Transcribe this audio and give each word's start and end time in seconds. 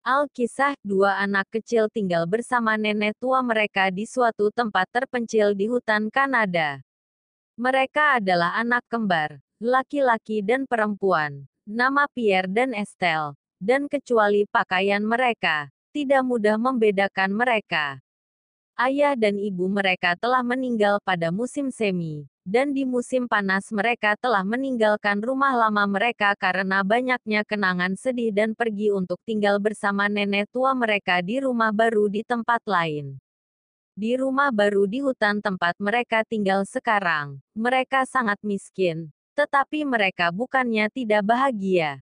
Alkisah, 0.00 0.72
dua 0.80 1.20
anak 1.20 1.60
kecil 1.60 1.92
tinggal 1.92 2.24
bersama 2.24 2.80
nenek 2.80 3.12
tua 3.20 3.44
mereka 3.44 3.92
di 3.92 4.08
suatu 4.08 4.48
tempat 4.48 4.88
terpencil 4.88 5.52
di 5.52 5.68
hutan 5.68 6.08
Kanada. 6.08 6.80
Mereka 7.60 8.16
adalah 8.16 8.56
anak 8.56 8.80
kembar, 8.88 9.36
laki-laki 9.60 10.40
dan 10.40 10.64
perempuan, 10.64 11.44
nama 11.68 12.08
Pierre 12.16 12.48
dan 12.48 12.72
Estelle, 12.72 13.36
dan 13.60 13.92
kecuali 13.92 14.48
pakaian 14.48 15.04
mereka, 15.04 15.68
tidak 15.92 16.24
mudah 16.24 16.56
membedakan 16.56 17.36
mereka. 17.36 18.00
Ayah 18.80 19.12
dan 19.12 19.36
ibu 19.36 19.68
mereka 19.68 20.16
telah 20.16 20.40
meninggal 20.40 21.04
pada 21.04 21.28
musim 21.28 21.68
semi, 21.68 22.24
dan 22.48 22.72
di 22.72 22.88
musim 22.88 23.28
panas 23.28 23.68
mereka 23.68 24.16
telah 24.16 24.40
meninggalkan 24.40 25.20
rumah 25.20 25.52
lama 25.52 25.84
mereka 25.84 26.32
karena 26.32 26.80
banyaknya 26.80 27.44
kenangan 27.44 27.92
sedih 27.92 28.32
dan 28.32 28.56
pergi 28.56 28.88
untuk 28.88 29.20
tinggal 29.28 29.60
bersama 29.60 30.08
nenek 30.08 30.48
tua 30.48 30.72
mereka 30.72 31.20
di 31.20 31.44
rumah 31.44 31.76
baru 31.76 32.08
di 32.08 32.24
tempat 32.24 32.64
lain. 32.64 33.20
Di 33.92 34.16
rumah 34.16 34.48
baru 34.48 34.88
di 34.88 35.04
hutan 35.04 35.44
tempat 35.44 35.76
mereka 35.76 36.24
tinggal 36.24 36.64
sekarang, 36.64 37.36
mereka 37.52 38.08
sangat 38.08 38.40
miskin, 38.40 39.12
tetapi 39.36 39.84
mereka 39.84 40.32
bukannya 40.32 40.88
tidak 40.88 41.20
bahagia 41.28 42.00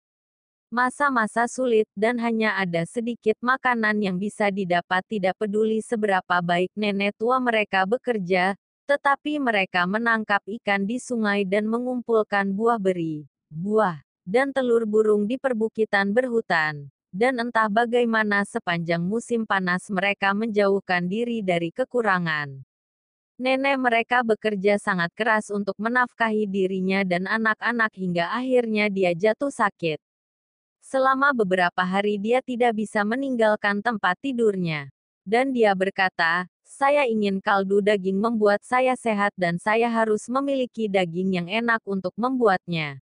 masa-masa 0.75 1.47
sulit 1.47 1.87
dan 1.95 2.19
hanya 2.19 2.59
ada 2.59 2.83
sedikit 2.83 3.39
makanan 3.39 3.95
yang 4.03 4.19
bisa 4.19 4.51
didapat 4.51 5.07
tidak 5.07 5.39
peduli 5.39 5.79
seberapa 5.79 6.43
baik 6.43 6.67
nenek 6.75 7.15
tua 7.15 7.39
mereka 7.39 7.87
bekerja, 7.87 8.59
tetapi 8.83 9.39
mereka 9.39 9.87
menangkap 9.87 10.43
ikan 10.59 10.83
di 10.83 10.99
sungai 10.99 11.47
dan 11.47 11.63
mengumpulkan 11.71 12.51
buah 12.51 12.75
beri, 12.75 13.23
buah, 13.47 14.03
dan 14.27 14.51
telur 14.51 14.83
burung 14.83 15.23
di 15.23 15.39
perbukitan 15.39 16.11
berhutan. 16.11 16.91
Dan 17.07 17.39
entah 17.39 17.71
bagaimana 17.71 18.43
sepanjang 18.43 18.99
musim 18.99 19.47
panas 19.47 19.87
mereka 19.87 20.35
menjauhkan 20.35 21.07
diri 21.07 21.39
dari 21.39 21.71
kekurangan. 21.71 22.51
Nenek 23.39 23.79
mereka 23.79 24.27
bekerja 24.27 24.75
sangat 24.75 25.15
keras 25.15 25.47
untuk 25.55 25.79
menafkahi 25.79 26.43
dirinya 26.51 27.07
dan 27.07 27.31
anak-anak 27.31 27.95
hingga 27.95 28.35
akhirnya 28.35 28.91
dia 28.91 29.15
jatuh 29.15 29.47
sakit. 29.47 30.03
Selama 30.85 31.33
beberapa 31.33 31.81
hari 31.81 32.21
dia 32.21 32.45
tidak 32.45 32.77
bisa 32.77 33.01
meninggalkan 33.01 33.81
tempat 33.81 34.21
tidurnya. 34.21 34.93
Dan 35.25 35.49
dia 35.49 35.73
berkata, 35.73 36.45
saya 36.61 37.09
ingin 37.09 37.41
kaldu 37.41 37.81
daging 37.81 38.21
membuat 38.21 38.61
saya 38.61 38.93
sehat 38.93 39.33
dan 39.33 39.57
saya 39.57 39.89
harus 39.89 40.29
memiliki 40.29 40.85
daging 40.85 41.41
yang 41.41 41.47
enak 41.49 41.81
untuk 41.89 42.13
membuatnya. 42.13 43.01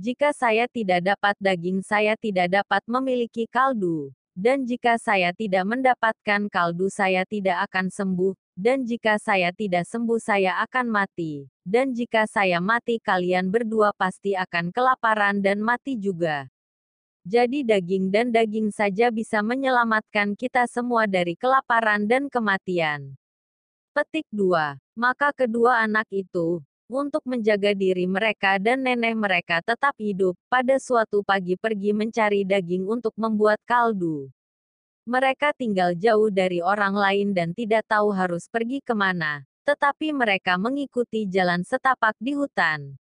Jika 0.00 0.32
saya 0.32 0.64
tidak 0.64 1.04
dapat 1.04 1.36
daging 1.36 1.84
saya 1.84 2.16
tidak 2.16 2.48
dapat 2.48 2.80
memiliki 2.88 3.44
kaldu. 3.52 4.08
Dan 4.32 4.64
jika 4.64 4.96
saya 4.96 5.36
tidak 5.36 5.68
mendapatkan 5.68 6.48
kaldu 6.48 6.88
saya 6.88 7.28
tidak 7.28 7.68
akan 7.68 7.92
sembuh. 7.92 8.32
Dan 8.56 8.88
jika 8.88 9.20
saya 9.20 9.52
tidak 9.52 9.84
sembuh 9.84 10.16
saya 10.24 10.56
akan 10.64 10.88
mati. 10.88 11.52
Dan 11.68 11.92
jika 11.92 12.24
saya 12.24 12.64
mati 12.64 12.96
kalian 12.96 13.52
berdua 13.52 13.92
pasti 13.92 14.32
akan 14.32 14.72
kelaparan 14.72 15.44
dan 15.44 15.60
mati 15.60 16.00
juga. 16.00 16.53
Jadi 17.24 17.64
daging 17.64 18.12
dan 18.12 18.28
daging 18.28 18.68
saja 18.68 19.08
bisa 19.08 19.40
menyelamatkan 19.40 20.36
kita 20.36 20.68
semua 20.68 21.08
dari 21.08 21.32
kelaparan 21.40 22.04
dan 22.04 22.28
kematian. 22.28 23.16
Petik 23.96 24.28
2. 24.28 24.76
Maka 24.92 25.32
kedua 25.32 25.80
anak 25.80 26.04
itu, 26.12 26.60
untuk 26.84 27.24
menjaga 27.24 27.72
diri 27.72 28.04
mereka 28.04 28.60
dan 28.60 28.84
nenek 28.84 29.16
mereka 29.16 29.64
tetap 29.64 29.96
hidup, 29.96 30.36
pada 30.52 30.76
suatu 30.76 31.24
pagi 31.24 31.56
pergi 31.56 31.96
mencari 31.96 32.44
daging 32.44 32.84
untuk 32.84 33.16
membuat 33.16 33.56
kaldu. 33.64 34.28
Mereka 35.08 35.56
tinggal 35.56 35.96
jauh 35.96 36.28
dari 36.28 36.60
orang 36.60 36.92
lain 36.92 37.32
dan 37.32 37.56
tidak 37.56 37.88
tahu 37.88 38.12
harus 38.12 38.52
pergi 38.52 38.84
ke 38.84 38.92
mana, 38.92 39.48
tetapi 39.64 40.12
mereka 40.12 40.60
mengikuti 40.60 41.24
jalan 41.24 41.64
setapak 41.64 42.20
di 42.20 42.36
hutan. 42.36 43.00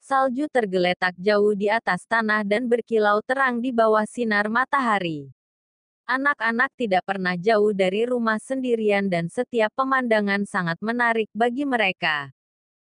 Salju 0.00 0.48
tergeletak 0.48 1.12
jauh 1.20 1.52
di 1.52 1.68
atas 1.68 2.08
tanah 2.08 2.40
dan 2.40 2.64
berkilau 2.64 3.20
terang 3.20 3.60
di 3.60 3.68
bawah 3.68 4.08
sinar 4.08 4.48
matahari. 4.48 5.28
Anak-anak 6.08 6.72
tidak 6.72 7.04
pernah 7.04 7.36
jauh 7.36 7.76
dari 7.76 8.08
rumah 8.08 8.40
sendirian 8.40 9.12
dan 9.12 9.28
setiap 9.28 9.68
pemandangan 9.76 10.48
sangat 10.48 10.80
menarik 10.80 11.28
bagi 11.36 11.68
mereka. 11.68 12.32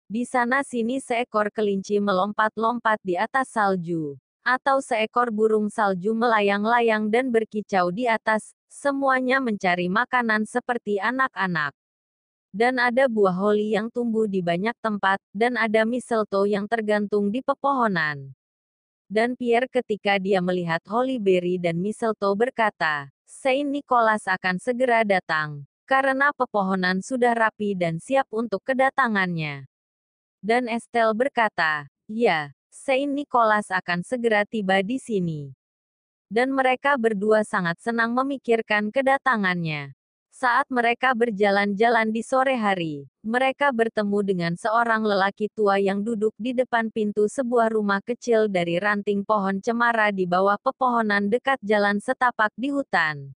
Di 0.06 0.22
sana-sini 0.22 1.02
seekor 1.02 1.50
kelinci 1.50 1.98
melompat-lompat 1.98 3.02
di 3.02 3.18
atas 3.18 3.50
salju, 3.50 4.14
atau 4.46 4.78
seekor 4.78 5.34
burung 5.34 5.74
salju 5.74 6.14
melayang-layang 6.14 7.10
dan 7.10 7.34
berkicau 7.34 7.90
di 7.90 8.06
atas, 8.06 8.54
semuanya 8.70 9.42
mencari 9.42 9.90
makanan 9.90 10.46
seperti 10.46 11.02
anak-anak. 11.02 11.74
Dan 12.52 12.76
ada 12.76 13.08
buah 13.08 13.32
holi 13.32 13.72
yang 13.72 13.88
tumbuh 13.88 14.28
di 14.28 14.44
banyak 14.44 14.76
tempat, 14.84 15.16
dan 15.32 15.56
ada 15.56 15.88
mistletoe 15.88 16.44
yang 16.44 16.68
tergantung 16.68 17.32
di 17.32 17.40
pepohonan. 17.40 18.36
Dan 19.08 19.40
Pierre 19.40 19.72
ketika 19.72 20.20
dia 20.20 20.44
melihat 20.44 20.84
Holly 20.84 21.16
Berry 21.16 21.56
dan 21.56 21.80
mistletoe 21.80 22.36
berkata, 22.36 23.08
Saint 23.24 23.72
Nicholas 23.72 24.28
akan 24.28 24.60
segera 24.60 25.00
datang, 25.00 25.64
karena 25.88 26.28
pepohonan 26.36 27.00
sudah 27.00 27.32
rapi 27.32 27.72
dan 27.72 27.96
siap 27.96 28.28
untuk 28.28 28.60
kedatangannya. 28.68 29.64
Dan 30.44 30.68
Estelle 30.68 31.16
berkata, 31.16 31.88
Ya, 32.04 32.52
Saint 32.68 33.16
Nicholas 33.16 33.72
akan 33.72 34.04
segera 34.04 34.44
tiba 34.44 34.84
di 34.84 35.00
sini. 35.00 35.56
Dan 36.28 36.52
mereka 36.52 37.00
berdua 37.00 37.44
sangat 37.44 37.80
senang 37.80 38.12
memikirkan 38.12 38.92
kedatangannya. 38.92 39.96
Saat 40.42 40.74
mereka 40.74 41.14
berjalan-jalan 41.14 42.10
di 42.10 42.18
sore 42.18 42.58
hari, 42.58 43.06
mereka 43.22 43.70
bertemu 43.70 44.18
dengan 44.26 44.52
seorang 44.58 45.06
lelaki 45.06 45.46
tua 45.54 45.78
yang 45.78 46.02
duduk 46.02 46.34
di 46.34 46.50
depan 46.50 46.90
pintu 46.90 47.30
sebuah 47.30 47.70
rumah 47.70 48.02
kecil 48.02 48.50
dari 48.50 48.82
ranting 48.82 49.22
pohon 49.22 49.62
cemara 49.62 50.10
di 50.10 50.26
bawah 50.26 50.58
pepohonan 50.58 51.30
dekat 51.30 51.62
jalan 51.62 52.02
setapak 52.02 52.50
di 52.58 52.74
hutan. 52.74 53.30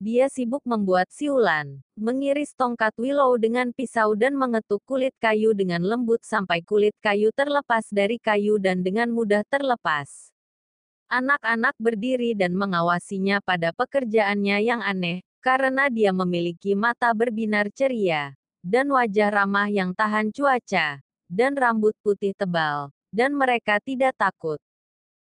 Dia 0.00 0.32
sibuk 0.32 0.64
membuat 0.64 1.12
siulan, 1.12 1.84
mengiris 2.00 2.56
tongkat 2.56 2.96
willow 2.96 3.36
dengan 3.36 3.68
pisau 3.76 4.16
dan 4.16 4.32
mengetuk 4.32 4.80
kulit 4.88 5.12
kayu 5.20 5.52
dengan 5.52 5.84
lembut 5.84 6.24
sampai 6.24 6.64
kulit 6.64 6.96
kayu 7.04 7.28
terlepas 7.36 7.84
dari 7.92 8.16
kayu 8.16 8.56
dan 8.56 8.80
dengan 8.80 9.12
mudah 9.12 9.44
terlepas. 9.52 10.32
Anak-anak 11.12 11.76
berdiri 11.76 12.32
dan 12.32 12.56
mengawasinya 12.56 13.44
pada 13.44 13.76
pekerjaannya 13.76 14.64
yang 14.64 14.80
aneh, 14.80 15.20
karena 15.42 15.90
dia 15.90 16.14
memiliki 16.14 16.78
mata 16.78 17.10
berbinar 17.10 17.66
ceria, 17.74 18.30
dan 18.62 18.86
wajah 18.94 19.26
ramah 19.26 19.66
yang 19.66 19.90
tahan 19.90 20.30
cuaca, 20.30 21.02
dan 21.26 21.52
rambut 21.58 21.98
putih 22.06 22.30
tebal, 22.30 22.94
dan 23.10 23.34
mereka 23.34 23.82
tidak 23.82 24.14
takut. 24.14 24.62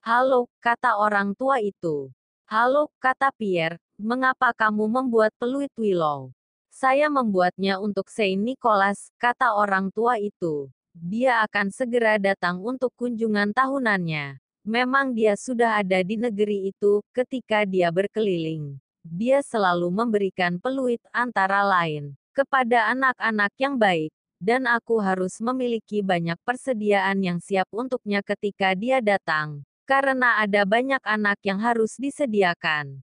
Halo, 0.05 0.45
kata 0.61 1.01
orang 1.01 1.33
tua 1.33 1.57
itu. 1.57 2.13
Halo, 2.45 2.93
kata 3.01 3.33
Pierre, 3.33 3.81
mengapa 3.97 4.53
kamu 4.53 4.85
membuat 4.85 5.33
peluit 5.41 5.73
willow? 5.73 6.29
Saya 6.69 7.09
membuatnya 7.09 7.81
untuk 7.81 8.13
Saint 8.13 8.45
Nicholas, 8.45 9.09
kata 9.17 9.57
orang 9.57 9.89
tua 9.89 10.21
itu. 10.21 10.69
Dia 10.93 11.41
akan 11.49 11.73
segera 11.73 12.21
datang 12.21 12.61
untuk 12.61 12.93
kunjungan 12.93 13.57
tahunannya. 13.57 14.37
Memang 14.69 15.17
dia 15.17 15.33
sudah 15.33 15.81
ada 15.81 16.05
di 16.05 16.21
negeri 16.21 16.69
itu 16.69 17.01
ketika 17.09 17.65
dia 17.65 17.89
berkeliling 17.89 18.84
dia 19.05 19.45
selalu 19.45 19.93
memberikan 19.93 20.57
peluit 20.57 20.97
antara 21.13 21.61
lain 21.61 22.17
kepada 22.33 22.89
anak-anak 22.89 23.53
yang 23.61 23.77
baik, 23.77 24.09
dan 24.41 24.65
aku 24.65 24.97
harus 24.97 25.37
memiliki 25.39 26.01
banyak 26.01 26.35
persediaan 26.41 27.21
yang 27.21 27.37
siap 27.37 27.69
untuknya 27.69 28.25
ketika 28.25 28.73
dia 28.73 28.99
datang, 28.99 29.61
karena 29.85 30.41
ada 30.41 30.65
banyak 30.65 30.99
anak 31.05 31.37
yang 31.45 31.61
harus 31.61 31.95
disediakan. 32.01 33.05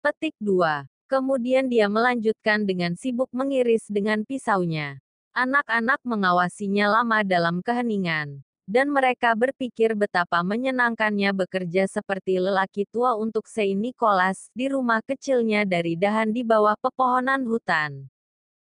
Petik 0.00 0.32
2. 0.40 0.88
Kemudian 1.06 1.68
dia 1.68 1.92
melanjutkan 1.92 2.64
dengan 2.64 2.96
sibuk 2.96 3.28
mengiris 3.30 3.84
dengan 3.92 4.24
pisaunya. 4.24 4.98
Anak-anak 5.36 6.00
mengawasinya 6.02 7.00
lama 7.00 7.20
dalam 7.22 7.60
keheningan 7.60 8.47
dan 8.68 8.92
mereka 8.92 9.32
berpikir 9.32 9.96
betapa 9.96 10.44
menyenangkannya 10.44 11.32
bekerja 11.32 11.88
seperti 11.88 12.36
lelaki 12.36 12.84
tua 12.92 13.16
untuk 13.16 13.48
Saint 13.48 13.80
Nicholas 13.80 14.52
di 14.52 14.68
rumah 14.68 15.00
kecilnya 15.00 15.64
dari 15.64 15.96
dahan 15.96 16.36
di 16.36 16.44
bawah 16.44 16.76
pepohonan 16.76 17.48
hutan. 17.48 18.12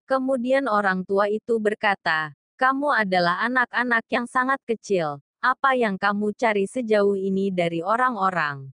Kemudian 0.05 0.69
orang 0.69 1.01
tua 1.01 1.25
itu 1.25 1.57
berkata, 1.57 2.37
kamu 2.53 3.01
adalah 3.01 3.41
anak-anak 3.49 4.05
yang 4.13 4.29
sangat 4.29 4.61
kecil, 4.61 5.25
apa 5.41 5.73
yang 5.73 5.97
kamu 5.97 6.37
cari 6.37 6.69
sejauh 6.69 7.17
ini 7.17 7.49
dari 7.49 7.81
orang-orang? 7.81 8.69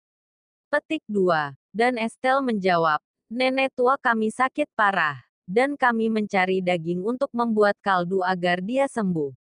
Petik 0.70 1.02
2. 1.10 1.58
Dan 1.74 1.98
Estelle 1.98 2.46
menjawab, 2.46 3.02
nenek 3.26 3.74
tua 3.74 3.98
kami 3.98 4.30
sakit 4.30 4.70
parah, 4.78 5.18
dan 5.42 5.74
kami 5.74 6.06
mencari 6.06 6.62
daging 6.62 7.02
untuk 7.02 7.34
membuat 7.34 7.74
kaldu 7.82 8.22
agar 8.22 8.62
dia 8.62 8.86
sembuh. 8.86 9.39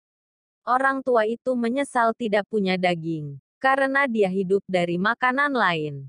Orang 0.64 1.04
tua 1.04 1.28
itu 1.28 1.52
menyesal 1.52 2.16
tidak 2.16 2.48
punya 2.48 2.80
daging, 2.80 3.36
karena 3.60 4.08
dia 4.08 4.32
hidup 4.32 4.64
dari 4.64 4.96
makanan 4.96 5.52
lain. 5.52 6.08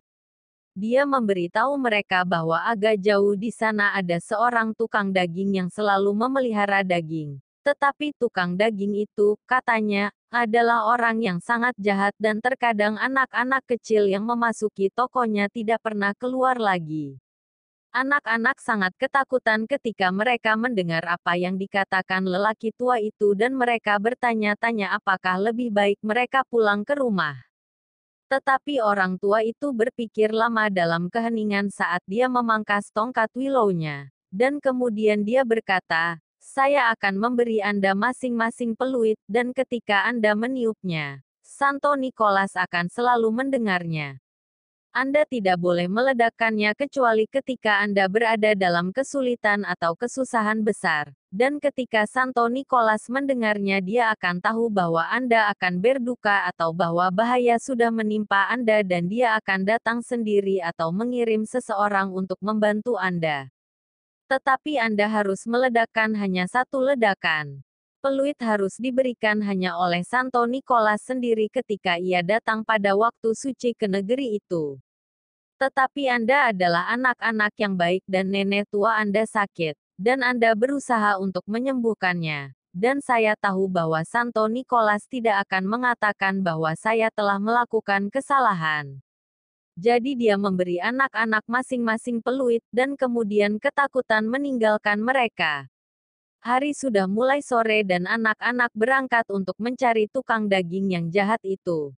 Dia 0.72 1.04
memberitahu 1.04 1.76
mereka 1.76 2.24
bahwa 2.24 2.64
agak 2.64 2.96
jauh 3.04 3.36
di 3.36 3.52
sana 3.52 3.92
ada 3.92 4.16
seorang 4.16 4.72
tukang 4.72 5.12
daging 5.12 5.60
yang 5.60 5.68
selalu 5.68 6.16
memelihara 6.16 6.88
daging. 6.88 7.44
Tetapi 7.68 8.16
tukang 8.16 8.56
daging 8.56 9.04
itu, 9.04 9.36
katanya, 9.44 10.16
adalah 10.32 10.88
orang 10.88 11.20
yang 11.20 11.40
sangat 11.44 11.76
jahat 11.76 12.16
dan 12.16 12.40
terkadang 12.40 12.96
anak-anak 12.96 13.60
kecil 13.68 14.08
yang 14.08 14.24
memasuki 14.24 14.88
tokonya 14.88 15.52
tidak 15.52 15.84
pernah 15.84 16.16
keluar 16.16 16.56
lagi. 16.56 17.20
Anak-anak 17.96 18.60
sangat 18.60 18.92
ketakutan 19.00 19.72
ketika 19.72 20.12
mereka 20.12 20.60
mendengar 20.60 21.00
apa 21.08 21.40
yang 21.40 21.56
dikatakan 21.56 22.28
lelaki 22.28 22.76
tua 22.76 23.00
itu 23.00 23.32
dan 23.40 23.56
mereka 23.56 23.96
bertanya-tanya 24.04 25.00
apakah 25.00 25.40
lebih 25.40 25.72
baik 25.72 26.04
mereka 26.04 26.44
pulang 26.44 26.84
ke 26.84 26.92
rumah. 26.92 27.40
Tetapi 28.28 28.84
orang 28.84 29.16
tua 29.16 29.48
itu 29.48 29.72
berpikir 29.72 30.36
lama 30.36 30.68
dalam 30.68 31.08
keheningan 31.08 31.72
saat 31.72 32.04
dia 32.04 32.28
memangkas 32.28 32.92
tongkat 32.92 33.32
willownya. 33.32 34.12
Dan 34.28 34.60
kemudian 34.60 35.24
dia 35.24 35.48
berkata, 35.48 36.20
saya 36.44 36.92
akan 36.92 37.16
memberi 37.16 37.64
Anda 37.64 37.96
masing-masing 37.96 38.76
peluit, 38.76 39.16
dan 39.24 39.56
ketika 39.56 40.04
Anda 40.04 40.36
meniupnya, 40.36 41.24
Santo 41.40 41.96
Nicholas 41.96 42.60
akan 42.60 42.92
selalu 42.92 43.32
mendengarnya. 43.32 44.25
Anda 44.96 45.28
tidak 45.28 45.60
boleh 45.60 45.92
meledakkannya 45.92 46.72
kecuali 46.72 47.28
ketika 47.28 47.84
Anda 47.84 48.08
berada 48.08 48.56
dalam 48.56 48.96
kesulitan 48.96 49.68
atau 49.68 49.92
kesusahan 49.92 50.64
besar. 50.64 51.12
Dan 51.28 51.60
ketika 51.60 52.08
Santo 52.08 52.48
Nicholas 52.48 53.12
mendengarnya 53.12 53.84
dia 53.84 54.08
akan 54.16 54.40
tahu 54.40 54.72
bahwa 54.72 55.04
Anda 55.12 55.52
akan 55.52 55.84
berduka 55.84 56.48
atau 56.48 56.72
bahwa 56.72 57.12
bahaya 57.12 57.60
sudah 57.60 57.92
menimpa 57.92 58.48
Anda 58.48 58.88
dan 58.88 59.12
dia 59.12 59.36
akan 59.36 59.68
datang 59.68 60.00
sendiri 60.00 60.64
atau 60.64 60.96
mengirim 60.96 61.44
seseorang 61.44 62.16
untuk 62.16 62.40
membantu 62.40 62.96
Anda. 62.96 63.52
Tetapi 64.32 64.80
Anda 64.80 65.12
harus 65.12 65.44
meledakkan 65.44 66.16
hanya 66.16 66.48
satu 66.48 66.80
ledakan. 66.80 67.68
Peluit 68.00 68.40
harus 68.40 68.80
diberikan 68.80 69.44
hanya 69.44 69.76
oleh 69.76 70.08
Santo 70.08 70.40
Nicholas 70.48 71.04
sendiri 71.04 71.52
ketika 71.52 72.00
ia 72.00 72.24
datang 72.24 72.64
pada 72.64 72.96
waktu 72.96 73.36
suci 73.36 73.76
ke 73.76 73.92
negeri 73.92 74.40
itu. 74.40 74.85
Tetapi 75.56 76.12
Anda 76.12 76.52
adalah 76.52 76.92
anak-anak 76.92 77.56
yang 77.56 77.80
baik 77.80 78.04
dan 78.04 78.28
nenek 78.28 78.68
tua 78.68 79.00
Anda 79.00 79.24
sakit, 79.24 79.80
dan 79.96 80.20
Anda 80.20 80.52
berusaha 80.52 81.16
untuk 81.16 81.48
menyembuhkannya. 81.48 82.52
Dan 82.76 83.00
saya 83.00 83.40
tahu 83.40 83.72
bahwa 83.72 84.04
Santo 84.04 84.44
Nicholas 84.52 85.08
tidak 85.08 85.48
akan 85.48 85.64
mengatakan 85.64 86.44
bahwa 86.44 86.76
saya 86.76 87.08
telah 87.08 87.40
melakukan 87.40 88.12
kesalahan. 88.12 89.00
Jadi 89.80 90.20
dia 90.20 90.36
memberi 90.36 90.84
anak-anak 90.84 91.48
masing-masing 91.48 92.20
peluit 92.20 92.64
dan 92.76 93.00
kemudian 93.00 93.56
ketakutan 93.60 94.28
meninggalkan 94.28 95.00
mereka. 95.00 95.72
Hari 96.44 96.76
sudah 96.76 97.08
mulai 97.08 97.40
sore 97.40 97.88
dan 97.88 98.08
anak-anak 98.12 98.76
berangkat 98.76 99.24
untuk 99.32 99.56
mencari 99.56 100.12
tukang 100.12 100.52
daging 100.52 101.00
yang 101.00 101.06
jahat 101.08 101.40
itu. 101.48 101.96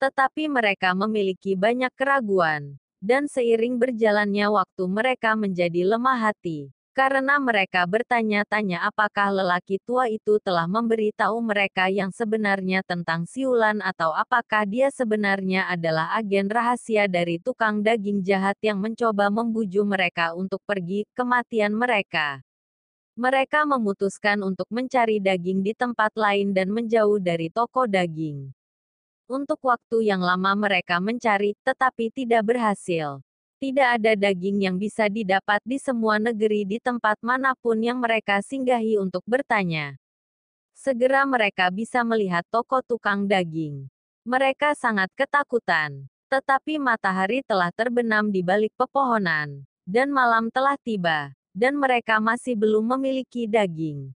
Tetapi 0.00 0.48
mereka 0.48 0.96
memiliki 0.96 1.52
banyak 1.52 1.92
keraguan. 1.92 2.80
Dan 3.04 3.28
seiring 3.28 3.76
berjalannya 3.76 4.48
waktu 4.48 4.84
mereka 4.88 5.36
menjadi 5.36 5.84
lemah 5.84 6.32
hati. 6.32 6.72
Karena 6.90 7.38
mereka 7.38 7.86
bertanya-tanya 7.86 8.82
apakah 8.84 9.30
lelaki 9.30 9.78
tua 9.86 10.10
itu 10.10 10.42
telah 10.42 10.66
memberitahu 10.66 11.38
mereka 11.38 11.86
yang 11.86 12.10
sebenarnya 12.10 12.82
tentang 12.82 13.28
siulan 13.30 13.78
atau 13.78 14.10
apakah 14.10 14.66
dia 14.66 14.90
sebenarnya 14.90 15.70
adalah 15.70 16.16
agen 16.18 16.50
rahasia 16.50 17.06
dari 17.06 17.38
tukang 17.38 17.80
daging 17.80 18.26
jahat 18.26 18.58
yang 18.58 18.82
mencoba 18.82 19.30
membujuk 19.30 19.86
mereka 19.86 20.34
untuk 20.34 20.58
pergi 20.66 21.06
kematian 21.14 21.76
mereka. 21.76 22.42
Mereka 23.14 23.68
memutuskan 23.70 24.42
untuk 24.42 24.66
mencari 24.72 25.22
daging 25.22 25.62
di 25.62 25.72
tempat 25.76 26.16
lain 26.18 26.50
dan 26.50 26.72
menjauh 26.74 27.22
dari 27.22 27.52
toko 27.54 27.86
daging. 27.86 28.50
Untuk 29.30 29.62
waktu 29.62 30.10
yang 30.10 30.26
lama 30.26 30.58
mereka 30.58 30.98
mencari, 30.98 31.54
tetapi 31.62 32.10
tidak 32.10 32.50
berhasil. 32.50 33.22
Tidak 33.62 33.88
ada 34.02 34.18
daging 34.18 34.66
yang 34.66 34.74
bisa 34.74 35.06
didapat 35.06 35.62
di 35.62 35.78
semua 35.78 36.18
negeri 36.18 36.66
di 36.66 36.82
tempat 36.82 37.14
mana 37.22 37.54
pun 37.54 37.78
yang 37.78 38.02
mereka 38.02 38.42
singgahi 38.42 38.98
untuk 38.98 39.22
bertanya. 39.30 39.94
Segera 40.74 41.22
mereka 41.30 41.70
bisa 41.70 42.02
melihat 42.02 42.42
toko 42.50 42.82
tukang 42.82 43.30
daging. 43.30 43.86
Mereka 44.26 44.74
sangat 44.74 45.14
ketakutan. 45.14 46.10
Tetapi 46.26 46.82
matahari 46.82 47.46
telah 47.46 47.70
terbenam 47.70 48.34
di 48.34 48.42
balik 48.42 48.74
pepohonan. 48.74 49.62
Dan 49.86 50.10
malam 50.10 50.50
telah 50.50 50.74
tiba. 50.82 51.30
Dan 51.54 51.78
mereka 51.78 52.18
masih 52.18 52.58
belum 52.58 52.98
memiliki 52.98 53.46
daging 53.46 54.10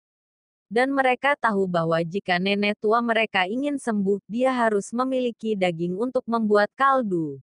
dan 0.72 0.96
mereka 0.96 1.36
tahu 1.36 1.68
bahwa 1.68 2.00
jika 2.00 2.40
nenek 2.40 2.80
tua 2.80 3.04
mereka 3.04 3.44
ingin 3.44 3.76
sembuh, 3.76 4.24
dia 4.24 4.56
harus 4.56 4.96
memiliki 4.96 5.52
daging 5.60 6.00
untuk 6.00 6.24
membuat 6.24 6.72
kaldu. 6.80 7.44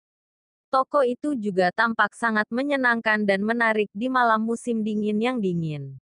Toko 0.74 1.06
itu 1.06 1.38
juga 1.38 1.70
tampak 1.70 2.18
sangat 2.18 2.50
menyenangkan 2.50 3.22
dan 3.22 3.46
menarik 3.46 3.86
di 3.94 4.10
malam 4.10 4.42
musim 4.42 4.82
dingin 4.82 5.22
yang 5.22 5.38
dingin. 5.38 6.02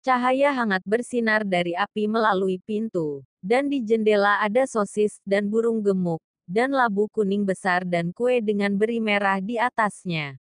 Cahaya 0.00 0.56
hangat 0.56 0.80
bersinar 0.88 1.44
dari 1.44 1.76
api 1.76 2.08
melalui 2.08 2.64
pintu, 2.64 3.28
dan 3.44 3.68
di 3.68 3.84
jendela 3.84 4.40
ada 4.40 4.64
sosis 4.64 5.20
dan 5.28 5.52
burung 5.52 5.84
gemuk, 5.84 6.22
dan 6.48 6.72
labu 6.72 7.12
kuning 7.12 7.44
besar 7.44 7.84
dan 7.84 8.08
kue 8.16 8.40
dengan 8.40 8.72
beri 8.72 9.04
merah 9.04 9.36
di 9.36 9.60
atasnya. 9.60 10.40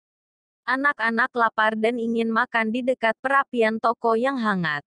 Anak-anak 0.66 1.30
lapar 1.30 1.78
dan 1.78 2.02
ingin 2.02 2.26
makan 2.26 2.74
di 2.74 2.82
dekat 2.82 3.14
perapian 3.22 3.78
toko 3.78 4.18
yang 4.18 4.40
hangat. 4.40 4.82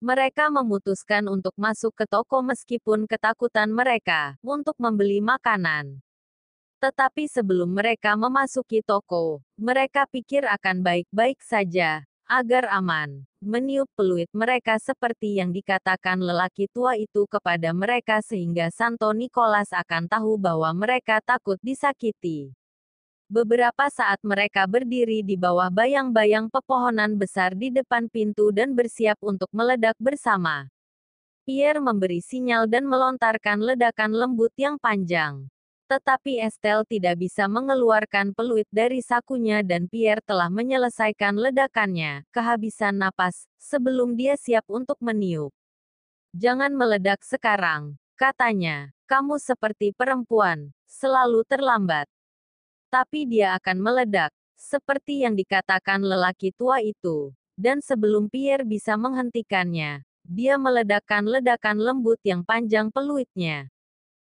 Mereka 0.00 0.48
memutuskan 0.48 1.28
untuk 1.28 1.52
masuk 1.60 1.92
ke 1.92 2.08
toko 2.08 2.40
meskipun 2.40 3.04
ketakutan 3.04 3.68
mereka 3.68 4.40
untuk 4.40 4.72
membeli 4.80 5.20
makanan. 5.20 6.00
Tetapi 6.80 7.28
sebelum 7.28 7.68
mereka 7.68 8.16
memasuki 8.16 8.80
toko, 8.80 9.44
mereka 9.60 10.08
pikir 10.08 10.48
akan 10.48 10.80
baik-baik 10.80 11.44
saja, 11.44 12.08
agar 12.24 12.72
aman. 12.72 13.28
Meniup 13.44 13.92
peluit 13.92 14.32
mereka 14.32 14.80
seperti 14.80 15.36
yang 15.36 15.52
dikatakan 15.52 16.16
lelaki 16.16 16.72
tua 16.72 16.96
itu 16.96 17.28
kepada 17.28 17.68
mereka 17.76 18.24
sehingga 18.24 18.72
Santo 18.72 19.12
Nicholas 19.12 19.68
akan 19.76 20.08
tahu 20.08 20.40
bahwa 20.40 20.72
mereka 20.72 21.20
takut 21.20 21.60
disakiti. 21.60 22.56
Beberapa 23.30 23.86
saat 23.86 24.18
mereka 24.26 24.66
berdiri 24.66 25.22
di 25.22 25.38
bawah 25.38 25.70
bayang-bayang 25.70 26.50
pepohonan 26.50 27.14
besar 27.14 27.54
di 27.54 27.70
depan 27.70 28.10
pintu 28.10 28.50
dan 28.50 28.74
bersiap 28.74 29.22
untuk 29.22 29.46
meledak 29.54 29.94
bersama. 30.02 30.66
Pierre 31.46 31.78
memberi 31.78 32.18
sinyal 32.18 32.66
dan 32.66 32.90
melontarkan 32.90 33.62
ledakan 33.62 34.18
lembut 34.18 34.50
yang 34.58 34.82
panjang. 34.82 35.46
Tetapi 35.86 36.42
Estelle 36.42 36.82
tidak 36.90 37.22
bisa 37.22 37.46
mengeluarkan 37.46 38.34
peluit 38.34 38.66
dari 38.74 38.98
sakunya 38.98 39.62
dan 39.62 39.86
Pierre 39.86 40.26
telah 40.26 40.50
menyelesaikan 40.50 41.38
ledakannya, 41.38 42.26
kehabisan 42.34 42.98
napas, 42.98 43.46
sebelum 43.62 44.18
dia 44.18 44.34
siap 44.34 44.66
untuk 44.66 44.98
meniup. 44.98 45.54
Jangan 46.34 46.74
meledak 46.74 47.22
sekarang, 47.22 47.94
katanya. 48.18 48.90
Kamu 49.06 49.38
seperti 49.38 49.94
perempuan, 49.94 50.74
selalu 50.90 51.46
terlambat 51.46 52.10
tapi 52.90 53.22
dia 53.22 53.54
akan 53.54 53.78
meledak, 53.78 54.34
seperti 54.58 55.22
yang 55.22 55.38
dikatakan 55.38 56.02
lelaki 56.02 56.50
tua 56.50 56.82
itu. 56.82 57.30
Dan 57.54 57.78
sebelum 57.78 58.26
Pierre 58.26 58.66
bisa 58.66 58.98
menghentikannya, 58.98 60.02
dia 60.26 60.54
meledakkan 60.58 61.22
ledakan 61.22 61.78
lembut 61.78 62.18
yang 62.26 62.42
panjang 62.42 62.90
peluitnya. 62.90 63.70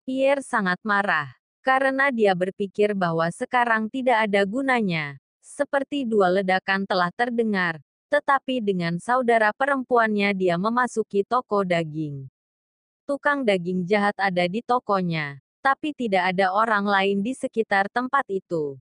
Pierre 0.03 0.43
sangat 0.43 0.83
marah, 0.83 1.31
karena 1.63 2.11
dia 2.11 2.35
berpikir 2.35 2.91
bahwa 2.91 3.31
sekarang 3.31 3.87
tidak 3.87 4.27
ada 4.27 4.43
gunanya. 4.43 5.15
Seperti 5.39 6.03
dua 6.03 6.29
ledakan 6.29 6.83
telah 6.83 7.13
terdengar, 7.15 7.79
tetapi 8.11 8.59
dengan 8.59 8.99
saudara 8.99 9.55
perempuannya 9.55 10.35
dia 10.35 10.59
memasuki 10.59 11.23
toko 11.23 11.63
daging. 11.63 12.27
Tukang 13.07 13.47
daging 13.47 13.87
jahat 13.87 14.17
ada 14.19 14.45
di 14.49 14.59
tokonya 14.65 15.41
tapi 15.61 15.93
tidak 15.93 16.33
ada 16.33 16.49
orang 16.49 16.83
lain 16.89 17.21
di 17.21 17.37
sekitar 17.37 17.85
tempat 17.93 18.25
itu. 18.33 18.81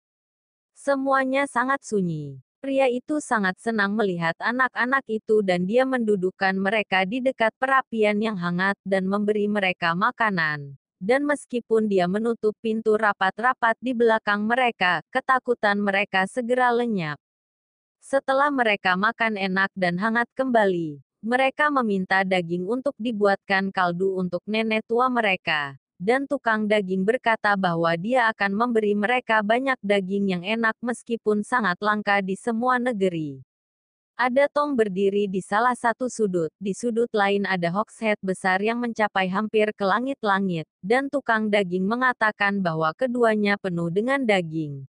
Semuanya 0.71 1.43
sangat 1.43 1.83
sunyi. 1.83 2.39
Pria 2.63 2.87
itu 2.87 3.19
sangat 3.19 3.59
senang 3.59 3.95
melihat 3.95 4.35
anak-anak 4.39 5.03
itu 5.11 5.43
dan 5.43 5.67
dia 5.67 5.83
mendudukkan 5.83 6.55
mereka 6.55 7.03
di 7.03 7.19
dekat 7.19 7.51
perapian 7.59 8.19
yang 8.19 8.39
hangat 8.39 8.79
dan 8.87 9.07
memberi 9.07 9.47
mereka 9.51 9.91
makanan. 9.91 10.79
Dan 10.99 11.27
meskipun 11.27 11.87
dia 11.87 12.07
menutup 12.07 12.55
pintu 12.59 12.95
rapat-rapat 12.95 13.75
di 13.79 13.95
belakang 13.95 14.43
mereka, 14.43 15.03
ketakutan 15.11 15.79
mereka 15.79 16.27
segera 16.27 16.71
lenyap. 16.71 17.19
Setelah 18.03 18.51
mereka 18.51 18.95
makan 18.95 19.35
enak 19.35 19.71
dan 19.75 19.95
hangat 19.99 20.27
kembali, 20.35 20.99
mereka 21.23 21.67
meminta 21.71 22.23
daging 22.23 22.67
untuk 22.67 22.95
dibuatkan 22.99 23.71
kaldu 23.71 24.19
untuk 24.19 24.43
nenek 24.47 24.83
tua 24.87 25.11
mereka 25.11 25.79
dan 25.99 26.23
tukang 26.23 26.63
daging 26.63 27.03
berkata 27.03 27.59
bahwa 27.59 27.91
dia 27.99 28.31
akan 28.31 28.55
memberi 28.55 28.95
mereka 28.95 29.43
banyak 29.43 29.75
daging 29.83 30.31
yang 30.31 30.43
enak 30.47 30.79
meskipun 30.79 31.43
sangat 31.43 31.75
langka 31.83 32.23
di 32.23 32.39
semua 32.39 32.79
negeri. 32.79 33.43
Ada 34.15 34.47
tong 34.47 34.75
berdiri 34.75 35.27
di 35.27 35.43
salah 35.43 35.75
satu 35.75 36.07
sudut, 36.07 36.51
di 36.55 36.71
sudut 36.75 37.07
lain 37.11 37.43
ada 37.43 37.71
hogshead 37.71 38.19
besar 38.23 38.59
yang 38.63 38.79
mencapai 38.79 39.27
hampir 39.27 39.71
ke 39.75 39.83
langit-langit, 39.83 40.67
dan 40.79 41.11
tukang 41.11 41.51
daging 41.51 41.83
mengatakan 41.83 42.59
bahwa 42.59 42.95
keduanya 42.95 43.55
penuh 43.59 43.91
dengan 43.91 44.23
daging. 44.23 44.87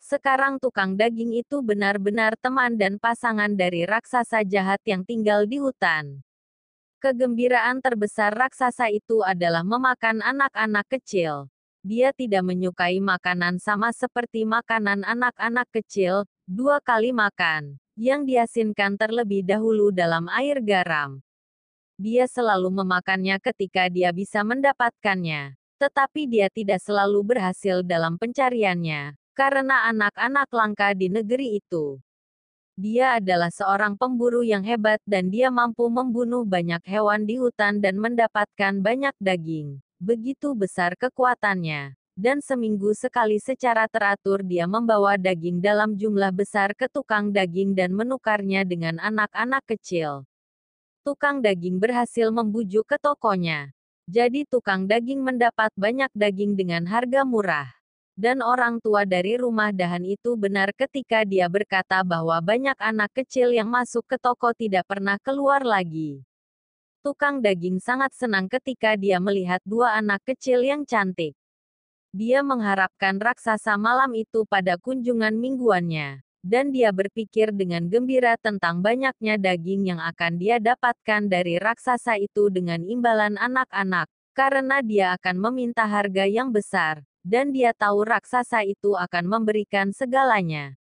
Sekarang 0.00 0.60
tukang 0.60 0.96
daging 0.96 1.36
itu 1.36 1.60
benar-benar 1.64 2.36
teman 2.40 2.76
dan 2.76 2.96
pasangan 3.00 3.52
dari 3.52 3.88
raksasa 3.88 4.44
jahat 4.44 4.80
yang 4.84 5.04
tinggal 5.04 5.48
di 5.48 5.60
hutan. 5.60 6.25
Kegembiraan 6.96 7.84
terbesar 7.84 8.32
raksasa 8.32 8.88
itu 8.88 9.20
adalah 9.20 9.60
memakan 9.60 10.24
anak-anak 10.24 10.88
kecil. 10.88 11.52
Dia 11.84 12.10
tidak 12.16 12.40
menyukai 12.40 13.04
makanan 13.04 13.60
sama 13.60 13.92
seperti 13.92 14.48
makanan 14.48 15.04
anak-anak 15.04 15.68
kecil, 15.76 16.24
dua 16.48 16.80
kali 16.80 17.12
makan 17.12 17.76
yang 18.00 18.24
diasinkan 18.24 18.96
terlebih 18.96 19.44
dahulu 19.44 19.92
dalam 19.92 20.24
air 20.32 20.64
garam. 20.64 21.20
Dia 22.00 22.24
selalu 22.24 22.72
memakannya 22.72 23.40
ketika 23.44 23.92
dia 23.92 24.08
bisa 24.16 24.40
mendapatkannya, 24.40 25.56
tetapi 25.76 26.24
dia 26.24 26.48
tidak 26.48 26.80
selalu 26.80 27.36
berhasil 27.36 27.84
dalam 27.84 28.16
pencariannya, 28.16 29.16
karena 29.36 29.92
anak-anak 29.92 30.48
langka 30.48 30.96
di 30.96 31.12
negeri 31.12 31.60
itu. 31.60 32.00
Dia 32.76 33.16
adalah 33.16 33.48
seorang 33.48 33.96
pemburu 33.96 34.44
yang 34.44 34.60
hebat 34.60 35.00
dan 35.08 35.32
dia 35.32 35.48
mampu 35.48 35.88
membunuh 35.88 36.44
banyak 36.44 36.84
hewan 36.84 37.24
di 37.24 37.40
hutan 37.40 37.80
dan 37.80 37.96
mendapatkan 37.96 38.84
banyak 38.84 39.16
daging. 39.16 39.80
Begitu 39.96 40.52
besar 40.52 40.92
kekuatannya 40.92 41.96
dan 42.16 42.40
seminggu 42.40 42.96
sekali 42.96 43.36
secara 43.36 43.84
teratur 43.88 44.40
dia 44.40 44.64
membawa 44.64 45.20
daging 45.20 45.60
dalam 45.60 45.96
jumlah 45.96 46.32
besar 46.32 46.72
ke 46.72 46.88
tukang 46.88 47.28
daging 47.28 47.76
dan 47.76 47.92
menukarnya 47.92 48.64
dengan 48.64 48.96
anak-anak 49.00 49.64
kecil. 49.68 50.24
Tukang 51.04 51.44
daging 51.44 51.76
berhasil 51.76 52.32
membujuk 52.32 52.88
ke 52.88 52.96
tokonya. 53.00 53.72
Jadi 54.04 54.48
tukang 54.48 54.88
daging 54.88 55.20
mendapat 55.24 55.72
banyak 55.76 56.08
daging 56.16 56.56
dengan 56.56 56.88
harga 56.88 57.24
murah. 57.24 57.68
Dan 58.16 58.40
orang 58.40 58.80
tua 58.80 59.04
dari 59.04 59.36
rumah 59.36 59.76
dahan 59.76 60.00
itu 60.00 60.40
benar 60.40 60.72
ketika 60.72 61.20
dia 61.28 61.52
berkata 61.52 62.00
bahwa 62.00 62.40
banyak 62.40 62.72
anak 62.80 63.12
kecil 63.12 63.52
yang 63.52 63.68
masuk 63.68 64.08
ke 64.08 64.16
toko 64.16 64.56
tidak 64.56 64.88
pernah 64.88 65.20
keluar 65.20 65.60
lagi. 65.60 66.24
Tukang 67.04 67.44
daging 67.44 67.76
sangat 67.76 68.16
senang 68.16 68.48
ketika 68.48 68.96
dia 68.96 69.20
melihat 69.20 69.60
dua 69.68 70.00
anak 70.00 70.24
kecil 70.24 70.64
yang 70.64 70.88
cantik. 70.88 71.36
Dia 72.16 72.40
mengharapkan 72.40 73.20
raksasa 73.20 73.76
malam 73.76 74.16
itu 74.16 74.48
pada 74.48 74.80
kunjungan 74.80 75.36
mingguannya, 75.36 76.24
dan 76.40 76.72
dia 76.72 76.96
berpikir 76.96 77.52
dengan 77.52 77.84
gembira 77.84 78.40
tentang 78.40 78.80
banyaknya 78.80 79.36
daging 79.36 79.92
yang 79.92 80.00
akan 80.00 80.40
dia 80.40 80.56
dapatkan 80.56 81.28
dari 81.28 81.60
raksasa 81.60 82.16
itu 82.16 82.48
dengan 82.48 82.80
imbalan 82.80 83.36
anak-anak, 83.36 84.08
karena 84.32 84.80
dia 84.80 85.12
akan 85.20 85.36
meminta 85.36 85.84
harga 85.84 86.24
yang 86.24 86.48
besar, 86.48 87.04
dan 87.26 87.50
dia 87.50 87.74
tahu 87.74 88.06
raksasa 88.06 88.62
itu 88.62 88.94
akan 88.94 89.26
memberikan 89.26 89.90
segalanya. 89.90 90.78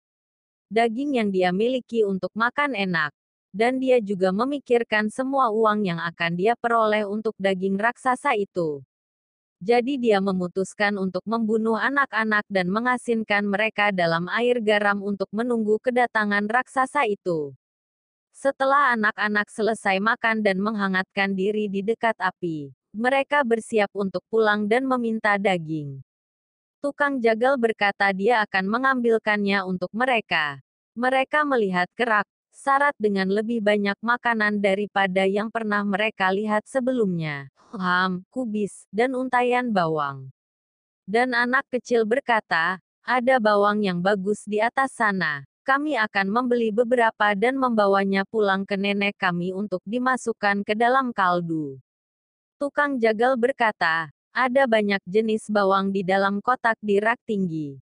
Daging 0.70 1.18
yang 1.18 1.30
dia 1.34 1.50
miliki 1.50 2.06
untuk 2.06 2.30
makan 2.38 2.78
enak, 2.78 3.10
dan 3.50 3.82
dia 3.82 3.98
juga 3.98 4.30
memikirkan 4.30 5.10
semua 5.10 5.50
uang 5.50 5.90
yang 5.90 5.98
akan 5.98 6.38
dia 6.38 6.54
peroleh 6.54 7.02
untuk 7.10 7.34
daging 7.42 7.82
raksasa 7.82 8.38
itu. 8.38 8.86
Jadi 9.58 9.98
dia 9.98 10.22
memutuskan 10.22 11.02
untuk 11.02 11.26
membunuh 11.26 11.82
anak-anak 11.82 12.46
dan 12.46 12.70
mengasinkan 12.70 13.42
mereka 13.50 13.90
dalam 13.90 14.30
air 14.30 14.62
garam 14.62 15.02
untuk 15.02 15.32
menunggu 15.34 15.82
kedatangan 15.82 16.46
raksasa 16.46 17.10
itu. 17.10 17.58
Setelah 18.36 18.94
anak-anak 18.94 19.50
selesai 19.50 19.98
makan 19.98 20.46
dan 20.46 20.62
menghangatkan 20.62 21.34
diri 21.34 21.72
di 21.72 21.82
dekat 21.82 22.20
api, 22.22 22.70
mereka 22.94 23.42
bersiap 23.42 23.90
untuk 23.98 24.22
pulang 24.30 24.70
dan 24.70 24.86
meminta 24.86 25.40
daging. 25.40 26.06
Tukang 26.86 27.18
jagal 27.18 27.58
berkata 27.58 28.14
dia 28.14 28.46
akan 28.46 28.70
mengambilkannya 28.70 29.66
untuk 29.66 29.90
mereka. 29.90 30.62
Mereka 30.94 31.42
melihat 31.42 31.90
kerak, 31.98 32.30
syarat 32.54 32.94
dengan 33.02 33.26
lebih 33.26 33.58
banyak 33.58 33.98
makanan 34.06 34.62
daripada 34.62 35.26
yang 35.26 35.50
pernah 35.50 35.82
mereka 35.82 36.30
lihat 36.30 36.62
sebelumnya 36.70 37.50
ham, 37.74 38.22
kubis, 38.30 38.86
dan 38.94 39.18
untayan 39.18 39.74
bawang. 39.74 40.30
Dan 41.10 41.34
anak 41.34 41.66
kecil 41.74 42.06
berkata, 42.06 42.78
ada 43.02 43.36
bawang 43.42 43.82
yang 43.82 43.98
bagus 43.98 44.46
di 44.46 44.62
atas 44.62 44.94
sana. 44.94 45.42
Kami 45.66 45.98
akan 45.98 46.30
membeli 46.30 46.70
beberapa 46.70 47.34
dan 47.34 47.58
membawanya 47.58 48.30
pulang 48.30 48.62
ke 48.62 48.78
nenek 48.78 49.18
kami 49.18 49.50
untuk 49.50 49.82
dimasukkan 49.90 50.62
ke 50.62 50.78
dalam 50.78 51.10
kaldu. 51.10 51.82
Tukang 52.62 53.02
jagal 53.02 53.34
berkata, 53.34 54.14
ada 54.36 54.68
banyak 54.68 55.00
jenis 55.08 55.48
bawang 55.48 55.96
di 55.96 56.04
dalam 56.04 56.44
kotak 56.44 56.76
di 56.84 57.00
rak 57.00 57.24
tinggi. 57.24 57.80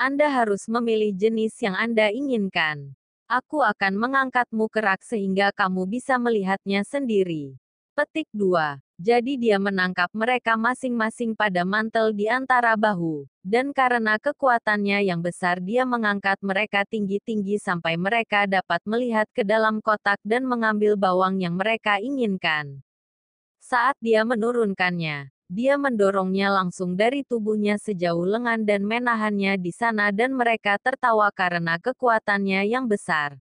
Anda 0.00 0.32
harus 0.32 0.64
memilih 0.72 1.12
jenis 1.12 1.52
yang 1.60 1.76
Anda 1.76 2.08
inginkan. 2.08 2.96
Aku 3.28 3.60
akan 3.60 4.00
mengangkatmu 4.00 4.72
ke 4.72 4.80
rak 4.80 5.04
sehingga 5.04 5.52
kamu 5.52 5.84
bisa 5.84 6.16
melihatnya 6.16 6.80
sendiri. 6.80 7.60
Petik 7.92 8.24
2. 8.32 8.80
Jadi 8.96 9.36
dia 9.36 9.60
menangkap 9.60 10.08
mereka 10.16 10.56
masing-masing 10.56 11.36
pada 11.36 11.68
mantel 11.68 12.16
di 12.16 12.24
antara 12.24 12.72
bahu, 12.72 13.28
dan 13.44 13.76
karena 13.76 14.16
kekuatannya 14.16 15.04
yang 15.04 15.20
besar 15.20 15.60
dia 15.60 15.84
mengangkat 15.84 16.40
mereka 16.40 16.88
tinggi-tinggi 16.88 17.60
sampai 17.60 18.00
mereka 18.00 18.48
dapat 18.48 18.80
melihat 18.88 19.28
ke 19.36 19.44
dalam 19.44 19.84
kotak 19.84 20.16
dan 20.24 20.48
mengambil 20.48 20.96
bawang 20.96 21.36
yang 21.36 21.60
mereka 21.60 22.00
inginkan. 22.00 22.80
Saat 23.60 24.00
dia 24.00 24.24
menurunkannya, 24.24 25.35
dia 25.46 25.78
mendorongnya 25.78 26.50
langsung 26.50 26.98
dari 26.98 27.22
tubuhnya 27.22 27.78
sejauh 27.78 28.26
lengan 28.26 28.66
dan 28.66 28.82
menahannya 28.82 29.54
di 29.62 29.70
sana 29.70 30.10
dan 30.10 30.34
mereka 30.34 30.74
tertawa 30.82 31.30
karena 31.30 31.78
kekuatannya 31.78 32.66
yang 32.66 32.90
besar. 32.90 33.38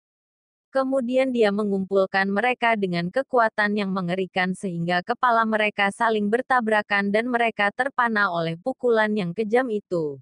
Kemudian 0.69 1.33
dia 1.33 1.49
mengumpulkan 1.49 2.29
mereka 2.29 2.77
dengan 2.77 3.09
kekuatan 3.09 3.73
yang 3.73 3.89
mengerikan 3.89 4.53
sehingga 4.53 5.01
kepala 5.01 5.41
mereka 5.43 5.89
saling 5.89 6.29
bertabrakan 6.29 7.09
dan 7.09 7.25
mereka 7.25 7.73
terpana 7.73 8.29
oleh 8.29 8.53
pukulan 8.55 9.09
yang 9.11 9.33
kejam 9.33 9.65
itu. 9.67 10.21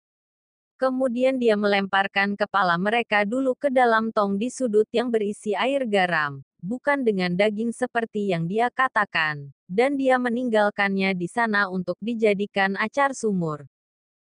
Kemudian 0.80 1.36
dia 1.36 1.60
melemparkan 1.60 2.40
kepala 2.40 2.80
mereka 2.80 3.28
dulu 3.28 3.60
ke 3.60 3.68
dalam 3.68 4.14
tong 4.16 4.40
di 4.40 4.48
sudut 4.48 4.88
yang 4.94 5.12
berisi 5.12 5.52
air 5.52 5.84
garam, 5.84 6.40
bukan 6.64 7.04
dengan 7.04 7.36
daging 7.36 7.76
seperti 7.76 8.32
yang 8.32 8.48
dia 8.48 8.70
katakan, 8.72 9.57
dan 9.68 10.00
dia 10.00 10.16
meninggalkannya 10.16 11.12
di 11.14 11.28
sana 11.28 11.68
untuk 11.68 12.00
dijadikan 12.00 12.80
acar 12.80 13.12
sumur. 13.12 13.68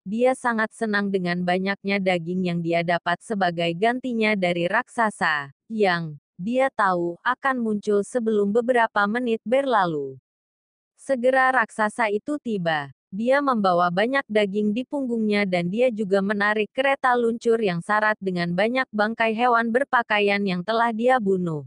Dia 0.02 0.34
sangat 0.34 0.74
senang 0.74 1.14
dengan 1.14 1.46
banyaknya 1.46 2.02
daging 2.02 2.50
yang 2.50 2.60
dia 2.66 2.82
dapat 2.82 3.22
sebagai 3.22 3.70
gantinya 3.78 4.34
dari 4.34 4.66
raksasa, 4.66 5.54
yang 5.70 6.18
dia 6.42 6.74
tahu 6.74 7.20
akan 7.22 7.62
muncul 7.62 8.02
sebelum 8.02 8.50
beberapa 8.50 9.06
menit 9.06 9.38
berlalu. 9.46 10.18
Segera 10.98 11.54
raksasa 11.54 12.10
itu 12.10 12.42
tiba. 12.42 12.90
Dia 13.10 13.42
membawa 13.42 13.90
banyak 13.90 14.22
daging 14.30 14.70
di 14.70 14.86
punggungnya 14.86 15.42
dan 15.46 15.66
dia 15.66 15.90
juga 15.90 16.22
menarik 16.22 16.70
kereta 16.70 17.18
luncur 17.18 17.58
yang 17.58 17.82
syarat 17.82 18.14
dengan 18.22 18.54
banyak 18.54 18.86
bangkai 18.94 19.34
hewan 19.34 19.74
berpakaian 19.74 20.42
yang 20.46 20.62
telah 20.62 20.94
dia 20.94 21.18
bunuh. 21.18 21.66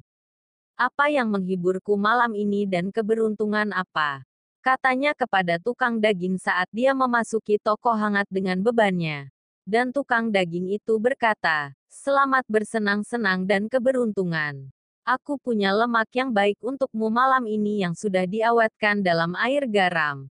Apa 0.83 1.07
yang 1.07 1.31
menghiburku 1.31 1.95
malam 1.95 2.35
ini 2.35 2.67
dan 2.67 2.91
keberuntungan 2.91 3.71
apa? 3.71 4.27
Katanya 4.67 5.15
kepada 5.15 5.55
tukang 5.63 6.03
daging 6.03 6.43
saat 6.43 6.67
dia 6.75 6.91
memasuki 6.91 7.55
toko 7.55 7.95
hangat 7.95 8.27
dengan 8.27 8.59
bebannya. 8.59 9.31
Dan 9.63 9.95
tukang 9.95 10.35
daging 10.35 10.75
itu 10.75 10.99
berkata, 10.99 11.71
Selamat 11.87 12.43
bersenang-senang 12.51 13.47
dan 13.47 13.71
keberuntungan. 13.71 14.75
Aku 15.07 15.39
punya 15.39 15.71
lemak 15.71 16.11
yang 16.19 16.35
baik 16.35 16.59
untukmu 16.59 17.15
malam 17.15 17.47
ini 17.47 17.87
yang 17.87 17.95
sudah 17.95 18.27
diawetkan 18.27 19.07
dalam 19.07 19.39
air 19.39 19.71
garam. 19.71 20.27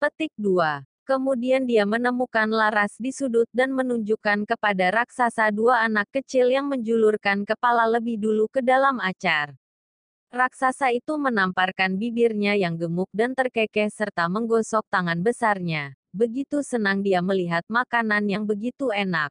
Petik 0.00 0.32
2. 0.40 0.88
Kemudian 1.04 1.68
dia 1.68 1.84
menemukan 1.84 2.48
Laras 2.48 2.96
di 2.96 3.12
sudut 3.12 3.46
dan 3.52 3.76
menunjukkan 3.76 4.48
kepada 4.48 5.04
raksasa 5.04 5.52
dua 5.52 5.84
anak 5.84 6.08
kecil 6.16 6.48
yang 6.48 6.64
menjulurkan 6.64 7.44
kepala 7.44 7.84
lebih 7.84 8.16
dulu 8.16 8.48
ke 8.48 8.64
dalam 8.64 8.96
acar. 9.04 9.52
Raksasa 10.34 10.90
itu 10.90 11.14
menamparkan 11.14 11.94
bibirnya 11.94 12.58
yang 12.58 12.74
gemuk 12.74 13.06
dan 13.14 13.30
terkekeh 13.30 13.86
serta 13.86 14.26
menggosok 14.26 14.82
tangan 14.90 15.22
besarnya. 15.22 15.94
Begitu 16.10 16.66
senang 16.66 16.98
dia 16.98 17.22
melihat 17.22 17.62
makanan 17.70 18.26
yang 18.26 18.42
begitu 18.42 18.90
enak. 18.90 19.30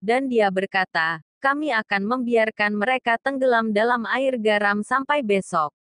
Dan 0.00 0.32
dia 0.32 0.48
berkata, 0.48 1.20
kami 1.36 1.68
akan 1.68 2.02
membiarkan 2.08 2.72
mereka 2.72 3.20
tenggelam 3.20 3.76
dalam 3.76 4.08
air 4.08 4.40
garam 4.40 4.80
sampai 4.80 5.20
besok. 5.20 5.76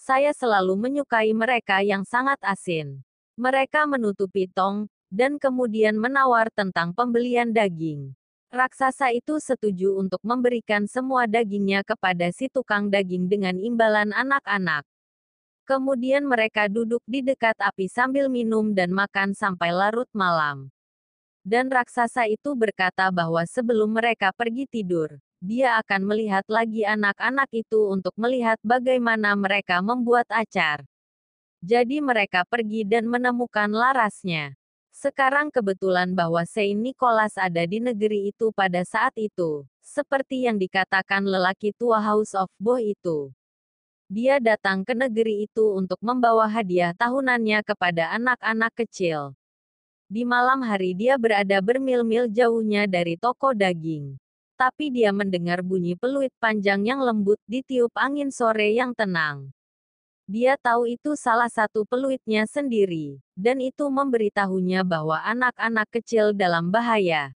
Saya 0.00 0.32
selalu 0.32 0.80
menyukai 0.80 1.28
mereka 1.36 1.84
yang 1.84 2.08
sangat 2.08 2.40
asin. 2.40 3.04
Mereka 3.36 3.84
menutupi 3.84 4.48
tong, 4.48 4.88
dan 5.12 5.36
kemudian 5.36 6.00
menawar 6.00 6.48
tentang 6.54 6.96
pembelian 6.96 7.52
daging. 7.52 8.16
Raksasa 8.50 9.14
itu 9.14 9.38
setuju 9.38 9.94
untuk 10.02 10.18
memberikan 10.26 10.82
semua 10.90 11.30
dagingnya 11.30 11.86
kepada 11.86 12.34
si 12.34 12.50
tukang 12.50 12.90
daging 12.90 13.30
dengan 13.30 13.54
imbalan 13.54 14.10
anak-anak. 14.10 14.82
Kemudian 15.70 16.26
mereka 16.26 16.66
duduk 16.66 16.98
di 17.06 17.22
dekat 17.22 17.54
api 17.62 17.86
sambil 17.86 18.26
minum 18.26 18.74
dan 18.74 18.90
makan 18.90 19.38
sampai 19.38 19.70
larut 19.70 20.10
malam. 20.10 20.66
Dan 21.46 21.70
raksasa 21.70 22.26
itu 22.26 22.58
berkata 22.58 23.14
bahwa 23.14 23.46
sebelum 23.46 23.94
mereka 23.94 24.34
pergi 24.34 24.66
tidur, 24.66 25.14
dia 25.38 25.78
akan 25.78 26.10
melihat 26.10 26.42
lagi 26.50 26.82
anak-anak 26.82 27.48
itu 27.54 27.86
untuk 27.86 28.18
melihat 28.18 28.58
bagaimana 28.66 29.38
mereka 29.38 29.78
membuat 29.78 30.26
acar. 30.26 30.82
Jadi 31.62 32.02
mereka 32.02 32.42
pergi 32.44 32.82
dan 32.82 33.06
menemukan 33.06 33.70
larasnya. 33.70 34.59
Sekarang 35.00 35.48
kebetulan 35.48 36.12
bahwa 36.12 36.44
Saint 36.44 36.76
Nicholas 36.76 37.32
ada 37.40 37.64
di 37.64 37.80
negeri 37.80 38.36
itu 38.36 38.52
pada 38.52 38.84
saat 38.84 39.16
itu, 39.16 39.64
seperti 39.80 40.44
yang 40.44 40.60
dikatakan 40.60 41.24
lelaki 41.24 41.72
tua 41.72 42.04
House 42.04 42.36
of 42.36 42.52
Boh 42.60 42.76
itu. 42.76 43.32
Dia 44.12 44.36
datang 44.44 44.84
ke 44.84 44.92
negeri 44.92 45.48
itu 45.48 45.72
untuk 45.72 45.96
membawa 46.04 46.44
hadiah 46.52 46.92
tahunannya 46.92 47.64
kepada 47.64 48.12
anak-anak 48.12 48.76
kecil. 48.76 49.32
Di 50.04 50.28
malam 50.28 50.60
hari 50.60 50.92
dia 50.92 51.16
berada 51.16 51.64
bermil-mil 51.64 52.28
jauhnya 52.28 52.84
dari 52.84 53.16
toko 53.16 53.56
daging. 53.56 54.20
Tapi 54.60 54.92
dia 54.92 55.16
mendengar 55.16 55.64
bunyi 55.64 55.96
peluit 55.96 56.34
panjang 56.36 56.84
yang 56.84 57.00
lembut 57.00 57.40
ditiup 57.48 57.96
angin 57.96 58.28
sore 58.28 58.76
yang 58.76 58.92
tenang. 58.92 59.48
Dia 60.30 60.54
tahu 60.54 60.86
itu 60.86 61.18
salah 61.18 61.50
satu 61.50 61.82
peluitnya 61.82 62.46
sendiri, 62.46 63.18
dan 63.34 63.58
itu 63.58 63.90
memberitahunya 63.90 64.86
bahwa 64.86 65.18
anak-anak 65.26 65.90
kecil 65.90 66.30
dalam 66.30 66.70
bahaya. 66.70 67.34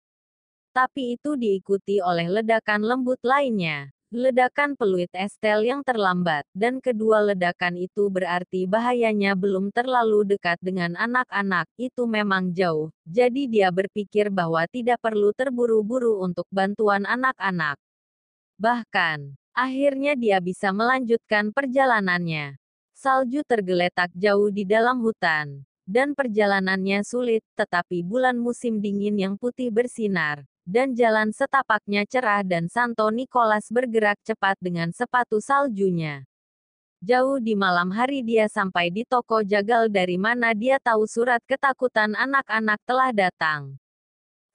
Tapi 0.77 1.17
itu 1.17 1.33
diikuti 1.33 2.05
oleh 2.05 2.29
ledakan 2.29 2.85
lembut 2.85 3.17
lainnya. 3.25 3.89
Ledakan 4.13 4.77
peluit 4.77 5.09
Estel 5.09 5.65
yang 5.65 5.81
terlambat, 5.81 6.45
dan 6.53 6.77
kedua 6.77 7.33
ledakan 7.33 7.81
itu 7.81 8.13
berarti 8.13 8.69
bahayanya 8.69 9.33
belum 9.33 9.73
terlalu 9.73 10.37
dekat 10.37 10.61
dengan 10.61 10.93
anak-anak, 10.93 11.65
itu 11.81 12.05
memang 12.05 12.53
jauh, 12.53 12.93
jadi 13.09 13.49
dia 13.49 13.69
berpikir 13.73 14.29
bahwa 14.29 14.69
tidak 14.69 15.01
perlu 15.01 15.33
terburu-buru 15.33 16.21
untuk 16.21 16.45
bantuan 16.53 17.09
anak-anak. 17.09 17.81
Bahkan, 18.61 19.33
akhirnya 19.57 20.13
dia 20.13 20.37
bisa 20.37 20.69
melanjutkan 20.69 21.49
perjalanannya. 21.49 22.61
Salju 23.03 23.43
tergeletak 23.43 24.15
jauh 24.15 24.47
di 24.47 24.63
dalam 24.63 25.03
hutan, 25.03 25.67
dan 25.83 26.15
perjalanannya 26.15 27.03
sulit, 27.03 27.43
tetapi 27.51 27.99
bulan 27.99 28.39
musim 28.39 28.79
dingin 28.79 29.19
yang 29.19 29.35
putih 29.35 29.67
bersinar, 29.75 30.47
dan 30.63 30.95
jalan 30.95 31.35
setapaknya 31.35 32.07
cerah 32.07 32.47
dan 32.47 32.71
Santo 32.71 33.03
Nicholas 33.11 33.67
bergerak 33.67 34.23
cepat 34.23 34.55
dengan 34.63 34.95
sepatu 34.95 35.43
saljunya. 35.43 36.23
Jauh 37.03 37.43
di 37.43 37.59
malam 37.59 37.91
hari 37.91 38.23
dia 38.23 38.47
sampai 38.47 38.87
di 38.87 39.03
toko 39.03 39.43
jagal 39.43 39.91
dari 39.91 40.15
mana 40.15 40.55
dia 40.55 40.79
tahu 40.79 41.03
surat 41.03 41.43
ketakutan 41.43 42.15
anak-anak 42.15 42.79
telah 42.87 43.11
datang. 43.11 43.75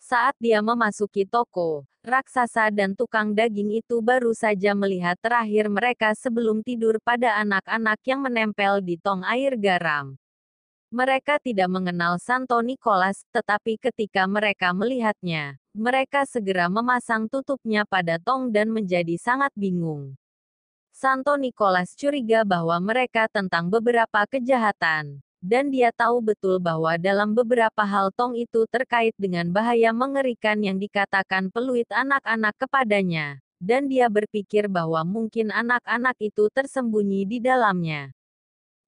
Saat 0.01 0.33
dia 0.41 0.65
memasuki 0.65 1.29
toko, 1.29 1.85
raksasa 2.09 2.73
dan 2.73 2.97
tukang 2.97 3.37
daging 3.37 3.85
itu 3.85 4.01
baru 4.01 4.33
saja 4.33 4.73
melihat 4.73 5.21
terakhir 5.21 5.69
mereka 5.69 6.17
sebelum 6.17 6.65
tidur 6.65 6.97
pada 7.05 7.37
anak-anak 7.45 8.01
yang 8.09 8.25
menempel 8.25 8.81
di 8.81 8.97
tong 8.97 9.21
air 9.29 9.61
garam. 9.61 10.17
Mereka 10.89 11.37
tidak 11.45 11.69
mengenal 11.69 12.17
Santo 12.17 12.57
Nicholas, 12.65 13.29
tetapi 13.29 13.77
ketika 13.77 14.25
mereka 14.25 14.73
melihatnya, 14.73 15.61
mereka 15.77 16.25
segera 16.25 16.73
memasang 16.73 17.29
tutupnya 17.29 17.85
pada 17.85 18.17
tong 18.17 18.49
dan 18.49 18.73
menjadi 18.73 19.21
sangat 19.21 19.53
bingung. 19.53 20.17
Santo 20.97 21.37
Nicholas 21.37 21.93
curiga 21.93 22.41
bahwa 22.49 22.81
mereka 22.81 23.29
tentang 23.29 23.69
beberapa 23.69 24.25
kejahatan, 24.27 25.21
dan 25.39 25.71
dia 25.71 25.95
tahu 25.95 26.19
betul 26.19 26.59
bahwa 26.59 26.99
dalam 26.99 27.31
beberapa 27.31 27.87
hal 27.87 28.11
tong 28.11 28.35
itu 28.35 28.67
terkait 28.67 29.15
dengan 29.15 29.47
bahaya 29.55 29.95
mengerikan 29.95 30.59
yang 30.59 30.83
dikatakan 30.83 31.51
peluit 31.55 31.87
anak-anak 31.95 32.59
kepadanya, 32.59 33.39
dan 33.63 33.87
dia 33.87 34.11
berpikir 34.11 34.67
bahwa 34.67 35.03
mungkin 35.07 35.55
anak-anak 35.55 36.19
itu 36.19 36.51
tersembunyi 36.51 37.27
di 37.27 37.39
dalamnya. 37.39 38.11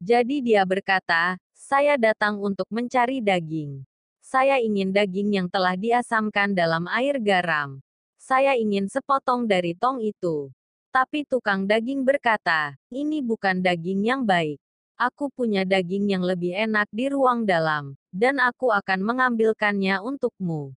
Jadi 0.01 0.41
dia 0.41 0.67
berkata, 0.67 1.39
saya 1.53 1.95
datang 2.01 2.41
untuk 2.41 2.67
mencari 2.73 3.21
daging. 3.21 3.85
Saya 4.25 4.63
ingin 4.63 4.95
daging 4.95 5.43
yang 5.43 5.49
telah 5.51 5.75
diasamkan 5.75 6.55
dalam 6.55 6.87
air 6.89 7.19
garam. 7.19 7.83
Saya 8.17 8.55
ingin 8.55 8.87
sepotong 8.87 9.45
dari 9.45 9.75
tong 9.75 9.99
itu. 10.01 10.55
Tapi 10.91 11.27
tukang 11.27 11.67
daging 11.67 12.03
berkata, 12.03 12.75
ini 12.91 13.23
bukan 13.23 13.63
daging 13.63 14.07
yang 14.07 14.23
baik. 14.27 14.59
Aku 15.01 15.33
punya 15.33 15.65
daging 15.65 16.13
yang 16.13 16.21
lebih 16.21 16.53
enak 16.53 16.85
di 16.93 17.09
ruang 17.09 17.49
dalam, 17.49 17.97
dan 18.13 18.37
aku 18.37 18.69
akan 18.69 19.01
mengambilkannya 19.01 19.97
untukmu. 20.05 20.77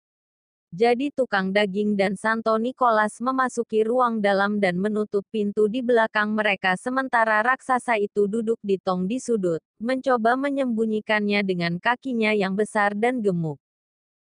Jadi 0.70 1.10
tukang 1.10 1.50
daging 1.50 1.98
dan 1.98 2.14
Santo 2.14 2.54
Nicholas 2.62 3.18
memasuki 3.18 3.82
ruang 3.82 4.22
dalam 4.22 4.62
dan 4.62 4.78
menutup 4.78 5.26
pintu 5.34 5.66
di 5.66 5.82
belakang 5.82 6.38
mereka 6.38 6.78
sementara 6.78 7.42
raksasa 7.42 7.98
itu 7.98 8.30
duduk 8.30 8.62
di 8.62 8.78
tong 8.78 9.10
di 9.10 9.18
sudut, 9.18 9.58
mencoba 9.82 10.38
menyembunyikannya 10.38 11.42
dengan 11.42 11.82
kakinya 11.82 12.30
yang 12.38 12.54
besar 12.54 12.94
dan 12.94 13.26
gemuk. 13.26 13.58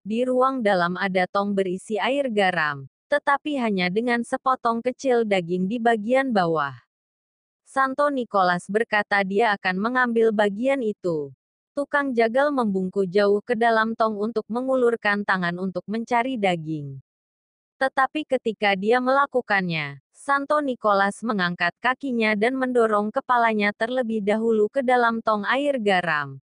Di 0.05 0.21
ruang 0.21 0.61
dalam 0.61 1.01
ada 1.01 1.25
tong 1.25 1.57
berisi 1.57 1.97
air 1.97 2.29
garam, 2.29 2.85
tetapi 3.09 3.57
hanya 3.57 3.89
dengan 3.89 4.21
sepotong 4.21 4.85
kecil 4.85 5.25
daging 5.25 5.65
di 5.65 5.81
bagian 5.81 6.29
bawah. 6.29 6.77
Santo 7.69 8.09
Nicholas 8.09 8.65
berkata 8.65 9.21
dia 9.21 9.53
akan 9.53 9.77
mengambil 9.77 10.33
bagian 10.33 10.81
itu. 10.81 11.29
Tukang 11.77 12.17
jagal 12.17 12.49
membungkuk 12.49 13.05
jauh 13.05 13.45
ke 13.45 13.53
dalam 13.53 13.93
tong 13.93 14.17
untuk 14.17 14.41
mengulurkan 14.49 15.21
tangan 15.21 15.53
untuk 15.61 15.85
mencari 15.85 16.33
daging. 16.33 16.97
Tetapi 17.77 18.25
ketika 18.25 18.73
dia 18.73 18.97
melakukannya, 18.97 20.01
Santo 20.09 20.57
Nicholas 20.65 21.21
mengangkat 21.21 21.77
kakinya 21.77 22.33
dan 22.33 22.57
mendorong 22.57 23.13
kepalanya 23.13 23.69
terlebih 23.77 24.25
dahulu 24.25 24.65
ke 24.73 24.81
dalam 24.81 25.21
tong 25.21 25.45
air 25.45 25.77
garam. 25.77 26.41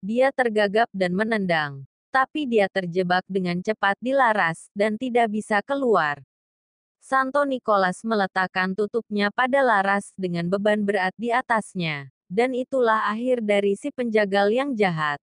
Dia 0.00 0.32
tergagap 0.32 0.88
dan 0.88 1.12
menendang, 1.12 1.84
tapi 2.08 2.48
dia 2.48 2.72
terjebak 2.72 3.28
dengan 3.28 3.60
cepat 3.60 4.00
di 4.00 4.16
laras 4.16 4.72
dan 4.72 4.96
tidak 4.96 5.36
bisa 5.36 5.60
keluar. 5.60 6.24
Santo 7.06 7.46
Nicholas 7.46 8.02
meletakkan 8.02 8.74
tutupnya 8.74 9.30
pada 9.30 9.62
laras 9.62 10.10
dengan 10.18 10.50
beban 10.50 10.82
berat 10.82 11.14
di 11.14 11.30
atasnya. 11.30 12.10
Dan 12.26 12.50
itulah 12.50 13.06
akhir 13.06 13.46
dari 13.46 13.78
si 13.78 13.94
penjagal 13.94 14.50
yang 14.50 14.74
jahat. 14.74 15.22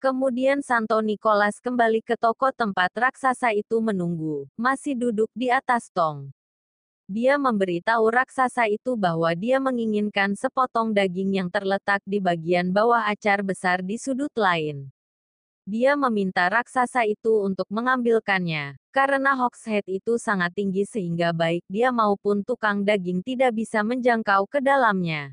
Kemudian 0.00 0.64
Santo 0.64 0.96
Nicholas 1.04 1.60
kembali 1.60 2.00
ke 2.00 2.16
toko 2.16 2.48
tempat 2.56 2.88
raksasa 2.96 3.52
itu 3.52 3.84
menunggu, 3.84 4.48
masih 4.56 4.96
duduk 4.96 5.28
di 5.36 5.52
atas 5.52 5.92
tong. 5.92 6.32
Dia 7.04 7.36
memberitahu 7.36 8.08
raksasa 8.08 8.72
itu 8.72 8.96
bahwa 8.96 9.28
dia 9.36 9.60
menginginkan 9.60 10.32
sepotong 10.32 10.96
daging 10.96 11.36
yang 11.36 11.52
terletak 11.52 12.00
di 12.08 12.16
bagian 12.16 12.72
bawah 12.72 13.04
acar 13.12 13.44
besar 13.44 13.84
di 13.84 14.00
sudut 14.00 14.32
lain. 14.32 14.88
Dia 15.64 15.96
meminta 15.96 16.44
raksasa 16.52 17.08
itu 17.08 17.40
untuk 17.40 17.64
mengambilkannya, 17.72 18.76
karena 18.92 19.32
Hogshead 19.32 19.88
itu 19.88 20.20
sangat 20.20 20.52
tinggi 20.52 20.84
sehingga 20.84 21.32
baik 21.32 21.64
dia 21.72 21.88
maupun 21.88 22.44
tukang 22.44 22.84
daging 22.84 23.24
tidak 23.24 23.56
bisa 23.56 23.80
menjangkau 23.80 24.44
ke 24.44 24.60
dalamnya. 24.60 25.32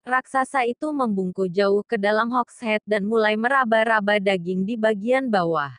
Raksasa 0.00 0.64
itu 0.64 0.88
membungkuk 0.96 1.52
jauh 1.52 1.84
ke 1.84 2.00
dalam 2.00 2.32
Hogshead 2.32 2.80
dan 2.88 3.04
mulai 3.04 3.36
meraba-raba 3.36 4.16
daging 4.16 4.64
di 4.64 4.80
bagian 4.80 5.28
bawah. 5.28 5.76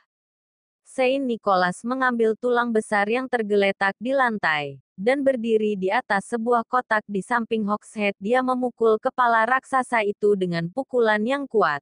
Saint 0.86 1.26
Nicholas 1.26 1.82
mengambil 1.82 2.38
tulang 2.38 2.70
besar 2.70 3.10
yang 3.10 3.26
tergeletak 3.26 3.98
di 3.98 4.14
lantai, 4.14 4.78
dan 4.94 5.26
berdiri 5.26 5.74
di 5.74 5.90
atas 5.90 6.30
sebuah 6.30 6.70
kotak 6.70 7.02
di 7.10 7.26
samping 7.26 7.66
Hogshead 7.66 8.14
dia 8.22 8.46
memukul 8.46 9.02
kepala 9.02 9.50
raksasa 9.50 10.06
itu 10.06 10.38
dengan 10.38 10.70
pukulan 10.70 11.26
yang 11.26 11.50
kuat. 11.50 11.82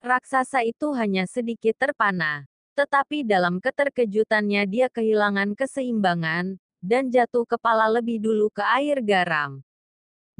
Raksasa 0.00 0.64
itu 0.64 0.96
hanya 0.96 1.28
sedikit 1.28 1.76
terpana, 1.76 2.48
tetapi 2.72 3.20
dalam 3.20 3.60
keterkejutannya 3.60 4.64
dia 4.64 4.88
kehilangan 4.88 5.52
keseimbangan, 5.52 6.56
dan 6.80 7.12
jatuh 7.12 7.44
kepala 7.44 7.84
lebih 7.92 8.16
dulu 8.16 8.48
ke 8.48 8.64
air 8.64 9.04
garam. 9.04 9.60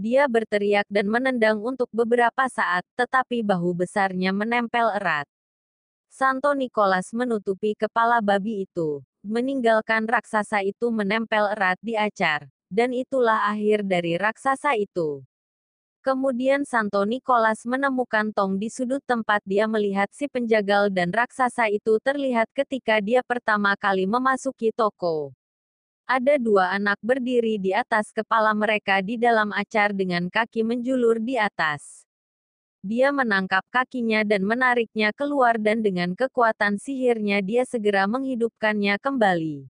Dia 0.00 0.24
berteriak 0.32 0.88
dan 0.88 1.12
menendang 1.12 1.60
untuk 1.60 1.92
beberapa 1.92 2.48
saat, 2.48 2.88
tetapi 2.96 3.44
bahu 3.44 3.84
besarnya 3.84 4.32
menempel 4.32 4.96
erat. 4.96 5.28
Santo 6.08 6.56
Nicholas 6.56 7.12
menutupi 7.12 7.76
kepala 7.76 8.24
babi 8.24 8.64
itu, 8.64 9.04
meninggalkan 9.20 10.08
raksasa 10.08 10.64
itu 10.64 10.88
menempel 10.88 11.52
erat 11.52 11.76
di 11.84 12.00
acar, 12.00 12.48
dan 12.72 12.96
itulah 12.96 13.52
akhir 13.52 13.84
dari 13.84 14.16
raksasa 14.16 14.72
itu. 14.80 15.20
Kemudian 16.00 16.64
Santo 16.64 17.04
Nicholas 17.04 17.60
menemukan 17.68 18.32
tong 18.32 18.56
di 18.56 18.72
sudut 18.72 19.04
tempat 19.04 19.44
dia 19.44 19.68
melihat 19.68 20.08
si 20.08 20.32
penjagal 20.32 20.88
dan 20.88 21.12
raksasa 21.12 21.68
itu 21.68 22.00
terlihat 22.00 22.48
ketika 22.56 23.04
dia 23.04 23.20
pertama 23.20 23.76
kali 23.76 24.08
memasuki 24.08 24.72
toko. 24.72 25.36
Ada 26.08 26.40
dua 26.40 26.72
anak 26.72 26.96
berdiri 27.04 27.60
di 27.60 27.76
atas 27.76 28.16
kepala 28.16 28.56
mereka 28.56 29.04
di 29.04 29.20
dalam 29.20 29.52
acar 29.52 29.92
dengan 29.92 30.32
kaki 30.32 30.64
menjulur 30.64 31.20
di 31.20 31.36
atas. 31.36 32.08
Dia 32.80 33.12
menangkap 33.12 33.60
kakinya 33.68 34.24
dan 34.24 34.40
menariknya 34.40 35.12
keluar 35.12 35.60
dan 35.60 35.84
dengan 35.84 36.16
kekuatan 36.16 36.80
sihirnya 36.80 37.44
dia 37.44 37.68
segera 37.68 38.08
menghidupkannya 38.08 38.96
kembali. 38.96 39.68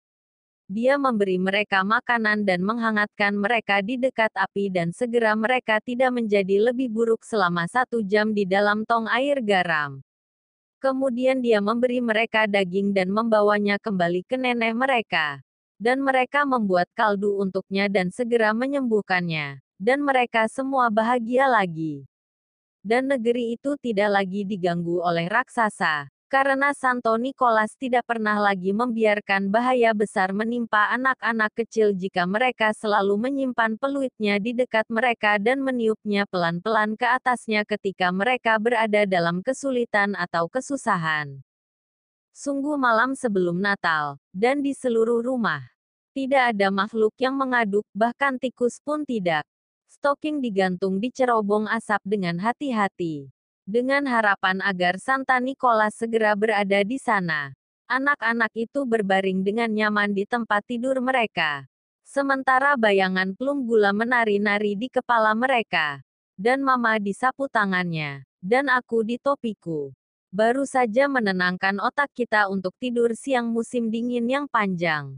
Dia 0.75 0.99
memberi 0.99 1.39
mereka 1.39 1.87
makanan 1.87 2.43
dan 2.43 2.59
menghangatkan 2.67 3.39
mereka 3.39 3.79
di 3.79 3.95
dekat 3.95 4.35
api 4.35 4.75
dan 4.75 4.91
segera 4.91 5.39
mereka 5.39 5.79
tidak 5.79 6.11
menjadi 6.11 6.67
lebih 6.67 6.91
buruk 6.91 7.23
selama 7.23 7.71
satu 7.71 8.03
jam 8.03 8.35
di 8.35 8.43
dalam 8.43 8.83
tong 8.83 9.07
air 9.07 9.39
garam. 9.39 10.03
Kemudian 10.83 11.39
dia 11.39 11.63
memberi 11.63 12.03
mereka 12.03 12.51
daging 12.51 12.91
dan 12.91 13.15
membawanya 13.15 13.79
kembali 13.79 14.27
ke 14.27 14.35
nenek 14.35 14.75
mereka. 14.75 15.39
Dan 15.79 16.03
mereka 16.03 16.43
membuat 16.43 16.91
kaldu 16.99 17.39
untuknya 17.39 17.87
dan 17.87 18.11
segera 18.11 18.51
menyembuhkannya. 18.51 19.63
Dan 19.79 20.03
mereka 20.03 20.51
semua 20.51 20.91
bahagia 20.91 21.47
lagi. 21.47 22.03
Dan 22.83 23.15
negeri 23.15 23.55
itu 23.55 23.79
tidak 23.79 24.11
lagi 24.11 24.43
diganggu 24.43 24.99
oleh 24.99 25.31
raksasa 25.31 26.11
karena 26.35 26.75
Santo 26.75 27.15
Nicholas 27.15 27.79
tidak 27.79 28.11
pernah 28.11 28.43
lagi 28.43 28.75
membiarkan 28.75 29.55
bahaya 29.55 29.95
besar 29.95 30.35
menimpa 30.35 30.91
anak-anak 30.91 31.55
kecil 31.55 31.95
jika 31.95 32.27
mereka 32.27 32.75
selalu 32.75 33.15
menyimpan 33.31 33.79
peluitnya 33.79 34.43
di 34.43 34.51
dekat 34.51 34.83
mereka 34.91 35.39
dan 35.39 35.63
meniupnya 35.63 36.27
pelan-pelan 36.27 36.99
ke 36.99 37.07
atasnya 37.07 37.63
ketika 37.63 38.11
mereka 38.11 38.59
berada 38.59 39.07
dalam 39.07 39.47
kesulitan 39.47 40.19
atau 40.19 40.51
kesusahan. 40.51 41.39
Sungguh 42.35 42.75
malam 42.83 43.15
sebelum 43.15 43.63
Natal, 43.63 44.19
dan 44.35 44.59
di 44.59 44.75
seluruh 44.75 45.23
rumah. 45.23 45.63
Tidak 46.19 46.51
ada 46.51 46.67
makhluk 46.75 47.15
yang 47.15 47.39
mengaduk, 47.39 47.87
bahkan 47.95 48.43
tikus 48.43 48.83
pun 48.83 49.07
tidak. 49.07 49.47
Stocking 49.87 50.43
digantung 50.43 50.99
di 50.99 51.15
cerobong 51.15 51.71
asap 51.71 52.03
dengan 52.03 52.43
hati-hati 52.43 53.31
dengan 53.65 54.05
harapan 54.05 54.61
agar 54.61 55.01
Santa 55.01 55.41
Nicholas 55.41 55.97
segera 55.97 56.37
berada 56.37 56.85
di 56.85 57.01
sana. 57.01 57.57
Anak-anak 57.89 58.53
itu 58.57 58.85
berbaring 58.85 59.45
dengan 59.45 59.73
nyaman 59.73 60.13
di 60.13 60.29
tempat 60.29 60.65
tidur 60.69 61.01
mereka. 61.01 61.69
Sementara 62.05 62.77
bayangan 62.77 63.33
plum 63.33 63.65
gula 63.65 63.97
menari-nari 63.97 64.77
di 64.77 64.93
kepala 64.93 65.33
mereka. 65.33 66.05
Dan 66.37 66.61
mama 66.61 67.01
disapu 67.01 67.49
tangannya. 67.49 68.29
Dan 68.45 68.69
aku 68.69 69.01
di 69.01 69.17
topiku. 69.17 69.93
Baru 70.29 70.69
saja 70.69 71.09
menenangkan 71.09 71.81
otak 71.81 72.13
kita 72.13 72.53
untuk 72.53 72.77
tidur 72.77 73.17
siang 73.17 73.49
musim 73.49 73.89
dingin 73.89 74.29
yang 74.29 74.47
panjang. 74.51 75.17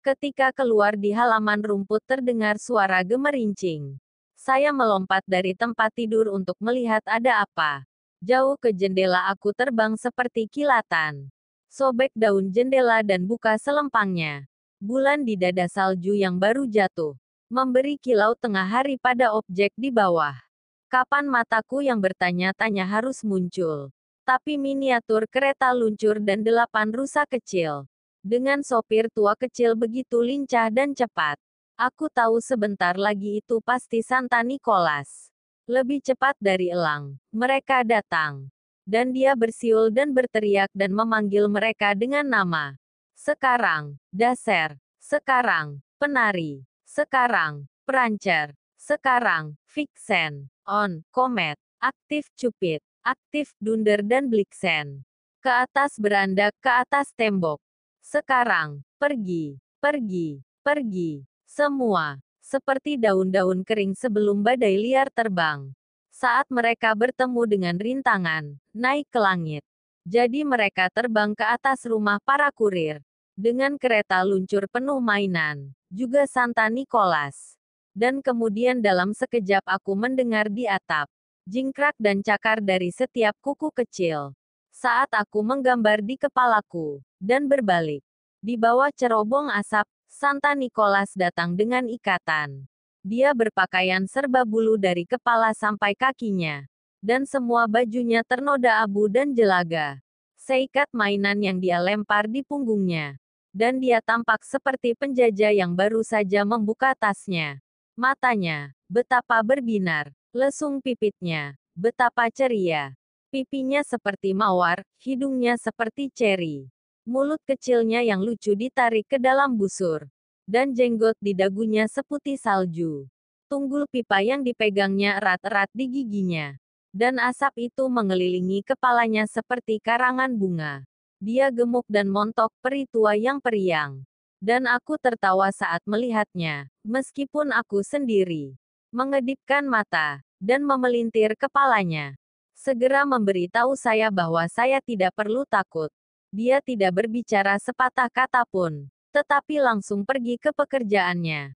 Ketika 0.00 0.54
keluar 0.56 0.96
di 0.96 1.12
halaman 1.12 1.60
rumput 1.60 2.00
terdengar 2.06 2.56
suara 2.56 3.04
gemerincing. 3.04 4.00
Saya 4.48 4.72
melompat 4.72 5.20
dari 5.28 5.52
tempat 5.52 5.92
tidur 5.92 6.32
untuk 6.32 6.56
melihat 6.64 7.04
ada 7.04 7.44
apa. 7.44 7.84
Jauh 8.24 8.56
ke 8.56 8.72
jendela 8.72 9.28
aku 9.28 9.52
terbang 9.52 9.92
seperti 9.92 10.48
kilatan. 10.48 11.28
Sobek 11.68 12.08
daun 12.16 12.48
jendela 12.48 13.04
dan 13.04 13.28
buka 13.28 13.60
selempangnya. 13.60 14.48
Bulan 14.80 15.28
di 15.28 15.36
dada 15.36 15.68
salju 15.68 16.16
yang 16.16 16.40
baru 16.40 16.64
jatuh. 16.64 17.12
Memberi 17.52 18.00
kilau 18.00 18.32
tengah 18.40 18.64
hari 18.64 18.96
pada 18.96 19.36
objek 19.36 19.68
di 19.76 19.92
bawah. 19.92 20.40
Kapan 20.88 21.28
mataku 21.28 21.84
yang 21.84 22.00
bertanya-tanya 22.00 22.88
harus 22.88 23.20
muncul? 23.28 23.92
Tapi 24.24 24.56
miniatur 24.56 25.28
kereta 25.28 25.76
luncur 25.76 26.24
dan 26.24 26.40
delapan 26.40 26.88
rusa 26.88 27.28
kecil. 27.28 27.84
Dengan 28.24 28.64
sopir 28.64 29.12
tua 29.12 29.36
kecil 29.36 29.76
begitu 29.76 30.24
lincah 30.24 30.72
dan 30.72 30.96
cepat. 30.96 31.36
Aku 31.78 32.10
tahu 32.10 32.42
sebentar 32.42 32.98
lagi 32.98 33.38
itu 33.38 33.62
pasti 33.62 34.02
Santa 34.02 34.42
Nicholas. 34.42 35.30
Lebih 35.70 36.02
cepat 36.02 36.34
dari 36.42 36.74
elang. 36.74 37.22
Mereka 37.30 37.86
datang. 37.86 38.50
Dan 38.82 39.14
dia 39.14 39.38
bersiul 39.38 39.94
dan 39.94 40.10
berteriak 40.10 40.74
dan 40.74 40.90
memanggil 40.90 41.46
mereka 41.46 41.94
dengan 41.94 42.26
nama. 42.26 42.74
Sekarang, 43.14 43.94
Daser. 44.10 44.74
Sekarang, 44.98 45.78
Penari. 46.02 46.66
Sekarang, 46.82 47.70
Perancer. 47.86 48.58
Sekarang, 48.74 49.54
Vixen. 49.70 50.50
On, 50.66 51.06
Komet. 51.14 51.62
Aktif 51.78 52.26
Cupid. 52.34 52.82
Aktif 53.06 53.54
Dunder 53.62 54.02
dan 54.02 54.26
Blixen. 54.26 55.06
Ke 55.38 55.62
atas 55.62 55.94
beranda, 56.02 56.50
ke 56.58 56.74
atas 56.74 57.14
tembok. 57.14 57.62
Sekarang, 58.02 58.82
pergi, 58.98 59.62
pergi, 59.78 60.42
pergi. 60.66 61.37
Semua, 61.58 62.14
seperti 62.38 62.94
daun-daun 62.94 63.66
kering 63.66 63.90
sebelum 63.98 64.46
badai 64.46 64.78
liar 64.78 65.10
terbang. 65.10 65.74
Saat 66.14 66.46
mereka 66.54 66.94
bertemu 66.94 67.42
dengan 67.50 67.74
rintangan, 67.74 68.62
naik 68.70 69.10
ke 69.10 69.18
langit. 69.18 69.66
Jadi 70.06 70.46
mereka 70.46 70.86
terbang 70.86 71.34
ke 71.34 71.42
atas 71.42 71.82
rumah 71.82 72.22
para 72.22 72.46
kurir. 72.54 73.02
Dengan 73.34 73.74
kereta 73.74 74.22
luncur 74.22 74.70
penuh 74.70 75.02
mainan, 75.02 75.74
juga 75.90 76.30
Santa 76.30 76.70
Nicholas. 76.70 77.58
Dan 77.90 78.22
kemudian 78.22 78.78
dalam 78.78 79.10
sekejap 79.10 79.66
aku 79.66 79.98
mendengar 79.98 80.46
di 80.46 80.70
atap, 80.70 81.10
jingkrak 81.42 81.98
dan 81.98 82.22
cakar 82.22 82.62
dari 82.62 82.94
setiap 82.94 83.34
kuku 83.42 83.74
kecil. 83.74 84.30
Saat 84.70 85.10
aku 85.10 85.42
menggambar 85.42 86.06
di 86.06 86.22
kepalaku, 86.22 87.02
dan 87.18 87.50
berbalik. 87.50 88.06
Di 88.38 88.54
bawah 88.54 88.94
cerobong 88.94 89.50
asap, 89.50 89.90
Santa 90.08 90.56
Nicholas 90.56 91.12
datang 91.12 91.52
dengan 91.52 91.84
ikatan. 91.84 92.64
Dia 93.04 93.36
berpakaian 93.36 94.08
serba 94.08 94.42
bulu 94.42 94.80
dari 94.80 95.04
kepala 95.04 95.52
sampai 95.52 95.92
kakinya. 95.92 96.64
Dan 96.98 97.28
semua 97.28 97.68
bajunya 97.68 98.24
ternoda 98.26 98.82
abu 98.82 99.06
dan 99.06 99.36
jelaga. 99.36 100.00
Seikat 100.34 100.90
mainan 100.96 101.38
yang 101.38 101.60
dia 101.60 101.78
lempar 101.78 102.26
di 102.26 102.40
punggungnya. 102.40 103.20
Dan 103.52 103.84
dia 103.84 104.00
tampak 104.00 104.42
seperti 104.48 104.96
penjajah 104.96 105.52
yang 105.52 105.76
baru 105.76 106.00
saja 106.00 106.42
membuka 106.42 106.96
tasnya. 106.96 107.60
Matanya, 107.92 108.72
betapa 108.88 109.44
berbinar. 109.44 110.10
Lesung 110.32 110.80
pipitnya, 110.80 111.60
betapa 111.76 112.32
ceria. 112.32 112.96
Pipinya 113.28 113.84
seperti 113.84 114.32
mawar, 114.32 114.82
hidungnya 115.04 115.60
seperti 115.60 116.08
ceri. 116.08 116.72
Mulut 117.08 117.40
kecilnya 117.48 118.04
yang 118.04 118.20
lucu 118.20 118.52
ditarik 118.52 119.08
ke 119.08 119.16
dalam 119.16 119.56
busur. 119.56 120.04
Dan 120.44 120.76
jenggot 120.76 121.16
di 121.16 121.32
dagunya 121.32 121.88
seputih 121.88 122.36
salju. 122.36 123.08
Tunggul 123.48 123.88
pipa 123.88 124.20
yang 124.20 124.44
dipegangnya 124.44 125.16
erat-erat 125.16 125.72
di 125.72 125.88
giginya. 125.88 126.52
Dan 126.92 127.16
asap 127.16 127.72
itu 127.72 127.88
mengelilingi 127.88 128.60
kepalanya 128.60 129.24
seperti 129.24 129.80
karangan 129.80 130.36
bunga. 130.36 130.84
Dia 131.16 131.48
gemuk 131.48 131.88
dan 131.88 132.12
montok 132.12 132.52
peri 132.60 132.84
tua 132.84 133.16
yang 133.16 133.40
periang. 133.40 134.04
Dan 134.36 134.68
aku 134.68 135.00
tertawa 135.00 135.48
saat 135.48 135.80
melihatnya, 135.88 136.68
meskipun 136.84 137.56
aku 137.56 137.80
sendiri. 137.80 138.52
Mengedipkan 138.92 139.64
mata, 139.64 140.20
dan 140.36 140.60
memelintir 140.60 141.40
kepalanya. 141.40 142.20
Segera 142.52 143.08
memberitahu 143.08 143.80
saya 143.80 144.12
bahwa 144.12 144.44
saya 144.52 144.76
tidak 144.84 145.16
perlu 145.16 145.48
takut. 145.48 145.88
Dia 146.28 146.60
tidak 146.60 146.92
berbicara 146.92 147.56
sepatah 147.56 148.12
kata 148.12 148.44
pun, 148.44 148.92
tetapi 149.16 149.64
langsung 149.64 150.04
pergi 150.04 150.36
ke 150.36 150.52
pekerjaannya. 150.52 151.56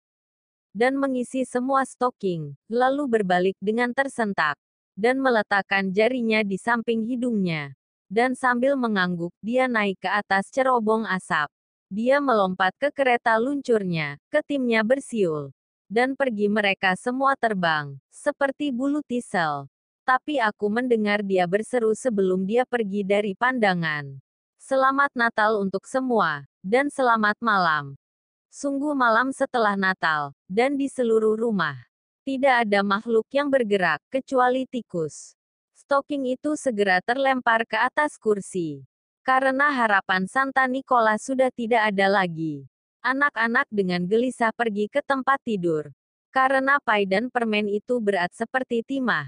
Dan 0.72 0.96
mengisi 0.96 1.44
semua 1.44 1.84
stocking, 1.84 2.56
lalu 2.72 3.04
berbalik 3.04 3.56
dengan 3.60 3.92
tersentak. 3.92 4.56
Dan 4.96 5.20
meletakkan 5.20 5.92
jarinya 5.92 6.40
di 6.40 6.56
samping 6.56 7.04
hidungnya. 7.04 7.76
Dan 8.08 8.32
sambil 8.32 8.76
mengangguk, 8.76 9.32
dia 9.44 9.68
naik 9.68 10.00
ke 10.00 10.08
atas 10.08 10.48
cerobong 10.48 11.04
asap. 11.04 11.52
Dia 11.92 12.24
melompat 12.24 12.72
ke 12.80 12.88
kereta 12.88 13.36
luncurnya, 13.36 14.16
ke 14.32 14.40
timnya 14.40 14.80
bersiul. 14.80 15.52
Dan 15.92 16.16
pergi 16.16 16.48
mereka 16.48 16.96
semua 16.96 17.36
terbang, 17.36 18.00
seperti 18.08 18.72
bulu 18.72 19.04
tisel. 19.04 19.68
Tapi 20.08 20.40
aku 20.40 20.72
mendengar 20.72 21.20
dia 21.20 21.44
berseru 21.44 21.92
sebelum 21.92 22.48
dia 22.48 22.64
pergi 22.64 23.04
dari 23.04 23.36
pandangan. 23.36 24.16
Selamat 24.62 25.10
Natal 25.18 25.58
untuk 25.58 25.90
semua, 25.90 26.46
dan 26.62 26.86
selamat 26.86 27.34
malam. 27.42 27.98
Sungguh 28.46 28.94
malam 28.94 29.34
setelah 29.34 29.74
Natal, 29.74 30.30
dan 30.46 30.78
di 30.78 30.86
seluruh 30.86 31.34
rumah. 31.34 31.74
Tidak 32.22 32.62
ada 32.62 32.86
makhluk 32.86 33.26
yang 33.34 33.50
bergerak, 33.50 33.98
kecuali 34.06 34.62
tikus. 34.70 35.34
Stocking 35.74 36.30
itu 36.30 36.54
segera 36.54 37.02
terlempar 37.02 37.66
ke 37.66 37.74
atas 37.74 38.14
kursi. 38.14 38.86
Karena 39.26 39.74
harapan 39.74 40.30
Santa 40.30 40.70
Nicola 40.70 41.18
sudah 41.18 41.50
tidak 41.50 41.90
ada 41.90 42.22
lagi. 42.22 42.70
Anak-anak 43.02 43.66
dengan 43.66 44.06
gelisah 44.06 44.54
pergi 44.54 44.86
ke 44.86 45.02
tempat 45.02 45.42
tidur. 45.42 45.90
Karena 46.30 46.78
pai 46.78 47.02
dan 47.02 47.34
permen 47.34 47.66
itu 47.66 47.98
berat 47.98 48.30
seperti 48.30 48.86
timah. 48.86 49.26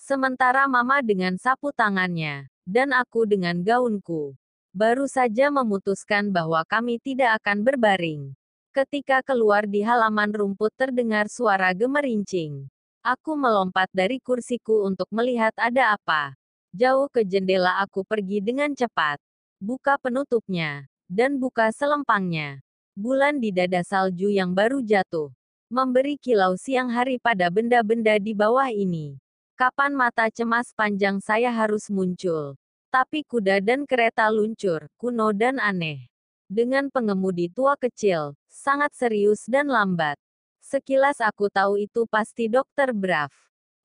Sementara 0.00 0.64
mama 0.64 1.04
dengan 1.04 1.36
sapu 1.36 1.68
tangannya, 1.68 2.48
dan 2.64 2.96
aku 2.96 3.28
dengan 3.28 3.60
gaunku. 3.60 4.39
Baru 4.70 5.10
saja 5.10 5.50
memutuskan 5.50 6.30
bahwa 6.30 6.62
kami 6.62 7.02
tidak 7.02 7.42
akan 7.42 7.66
berbaring. 7.66 8.22
Ketika 8.70 9.18
keluar 9.26 9.66
di 9.66 9.82
halaman 9.82 10.30
rumput 10.30 10.70
terdengar 10.78 11.26
suara 11.26 11.74
gemerincing. 11.74 12.70
Aku 13.02 13.34
melompat 13.34 13.90
dari 13.90 14.22
kursiku 14.22 14.86
untuk 14.86 15.10
melihat 15.10 15.50
ada 15.58 15.98
apa. 15.98 16.38
Jauh 16.70 17.10
ke 17.10 17.26
jendela 17.26 17.82
aku 17.82 18.06
pergi 18.06 18.38
dengan 18.38 18.70
cepat. 18.70 19.18
Buka 19.58 19.98
penutupnya. 19.98 20.86
Dan 21.10 21.42
buka 21.42 21.74
selempangnya. 21.74 22.62
Bulan 22.94 23.42
di 23.42 23.50
dada 23.50 23.82
salju 23.82 24.30
yang 24.30 24.54
baru 24.54 24.78
jatuh 24.78 25.34
memberi 25.70 26.18
kilau 26.18 26.58
siang 26.58 26.90
hari 26.90 27.22
pada 27.22 27.46
benda-benda 27.46 28.18
di 28.18 28.34
bawah 28.34 28.66
ini. 28.74 29.22
Kapan 29.54 29.94
mata 29.94 30.26
cemas 30.26 30.74
panjang 30.74 31.22
saya 31.22 31.54
harus 31.54 31.86
muncul? 31.86 32.58
Tapi 32.90 33.22
kuda 33.22 33.62
dan 33.62 33.86
kereta 33.86 34.26
luncur, 34.26 34.90
kuno 34.98 35.30
dan 35.30 35.62
aneh. 35.62 36.10
Dengan 36.50 36.90
pengemudi 36.90 37.46
tua 37.46 37.78
kecil, 37.78 38.34
sangat 38.50 38.90
serius 38.98 39.46
dan 39.46 39.70
lambat. 39.70 40.18
Sekilas 40.58 41.22
aku 41.22 41.46
tahu 41.46 41.78
itu 41.78 42.02
pasti 42.10 42.50
Dokter 42.50 42.90
Brav. 42.90 43.30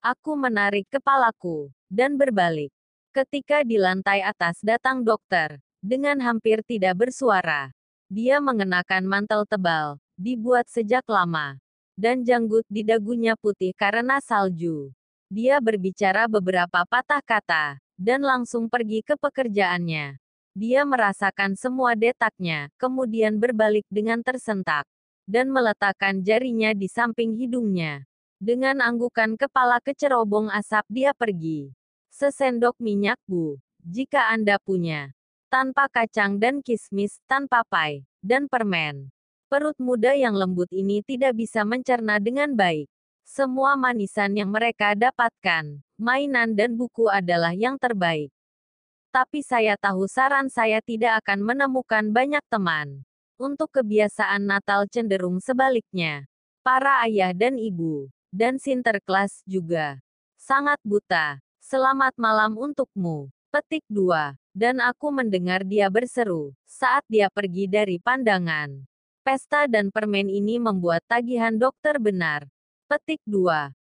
Aku 0.02 0.34
menarik 0.34 0.90
kepalaku, 0.90 1.70
dan 1.86 2.18
berbalik. 2.18 2.74
Ketika 3.14 3.62
di 3.62 3.78
lantai 3.78 4.26
atas 4.26 4.58
datang 4.58 5.06
dokter, 5.06 5.62
dengan 5.78 6.18
hampir 6.18 6.66
tidak 6.66 7.06
bersuara. 7.06 7.70
Dia 8.10 8.42
mengenakan 8.42 9.06
mantel 9.06 9.46
tebal, 9.46 10.02
dibuat 10.18 10.66
sejak 10.66 11.06
lama 11.06 11.58
dan 11.96 12.22
janggut 12.22 12.62
di 12.68 12.84
dagunya 12.84 13.34
putih 13.40 13.72
karena 13.72 14.20
salju. 14.20 14.92
Dia 15.32 15.58
berbicara 15.58 16.28
beberapa 16.30 16.84
patah 16.86 17.24
kata, 17.24 17.80
dan 17.96 18.22
langsung 18.22 18.68
pergi 18.68 19.00
ke 19.02 19.16
pekerjaannya. 19.16 20.20
Dia 20.56 20.88
merasakan 20.88 21.52
semua 21.52 21.92
detaknya, 21.92 22.72
kemudian 22.80 23.36
berbalik 23.36 23.84
dengan 23.92 24.24
tersentak, 24.24 24.88
dan 25.28 25.52
meletakkan 25.52 26.24
jarinya 26.24 26.72
di 26.72 26.88
samping 26.88 27.36
hidungnya. 27.36 28.08
Dengan 28.40 28.80
anggukan 28.84 29.36
kepala 29.36 29.80
kecerobong 29.84 30.48
asap 30.52 30.84
dia 30.88 31.12
pergi. 31.16 31.72
Sesendok 32.08 32.76
minyak 32.80 33.20
bu, 33.28 33.60
jika 33.84 34.32
Anda 34.32 34.56
punya. 34.56 35.12
Tanpa 35.52 35.88
kacang 35.92 36.40
dan 36.40 36.64
kismis, 36.64 37.20
tanpa 37.28 37.64
pai, 37.68 38.08
dan 38.24 38.48
permen. 38.48 39.12
Perut 39.52 39.76
muda 39.76 40.16
yang 40.16 40.34
lembut 40.34 40.72
ini 40.72 41.04
tidak 41.04 41.36
bisa 41.36 41.68
mencerna 41.68 42.16
dengan 42.16 42.56
baik. 42.56 42.88
Semua 43.26 43.74
manisan 43.74 44.38
yang 44.38 44.54
mereka 44.54 44.94
dapatkan, 44.94 45.82
mainan 45.98 46.54
dan 46.54 46.78
buku 46.78 47.10
adalah 47.10 47.50
yang 47.58 47.74
terbaik. 47.74 48.30
Tapi 49.10 49.42
saya 49.42 49.74
tahu 49.74 50.06
saran 50.06 50.46
saya 50.46 50.78
tidak 50.78 51.26
akan 51.26 51.42
menemukan 51.42 52.06
banyak 52.14 52.44
teman. 52.46 53.02
Untuk 53.34 53.74
kebiasaan 53.74 54.46
Natal 54.46 54.86
cenderung 54.86 55.42
sebaliknya. 55.42 56.30
Para 56.62 57.02
ayah 57.02 57.34
dan 57.34 57.58
ibu, 57.58 58.08
dan 58.30 58.62
Sinterklas 58.62 59.42
juga. 59.42 59.98
Sangat 60.38 60.78
buta. 60.86 61.42
Selamat 61.58 62.14
malam 62.14 62.54
untukmu. 62.54 63.28
Petik 63.50 63.82
2. 63.90 64.38
Dan 64.54 64.78
aku 64.78 65.10
mendengar 65.10 65.66
dia 65.66 65.90
berseru, 65.90 66.54
saat 66.62 67.02
dia 67.10 67.26
pergi 67.26 67.66
dari 67.66 67.98
pandangan. 67.98 68.86
Pesta 69.26 69.66
dan 69.66 69.90
permen 69.90 70.30
ini 70.30 70.62
membuat 70.62 71.02
tagihan 71.10 71.58
dokter 71.58 71.98
benar. 71.98 72.46
Petik 72.90 73.20
2. 73.26 73.76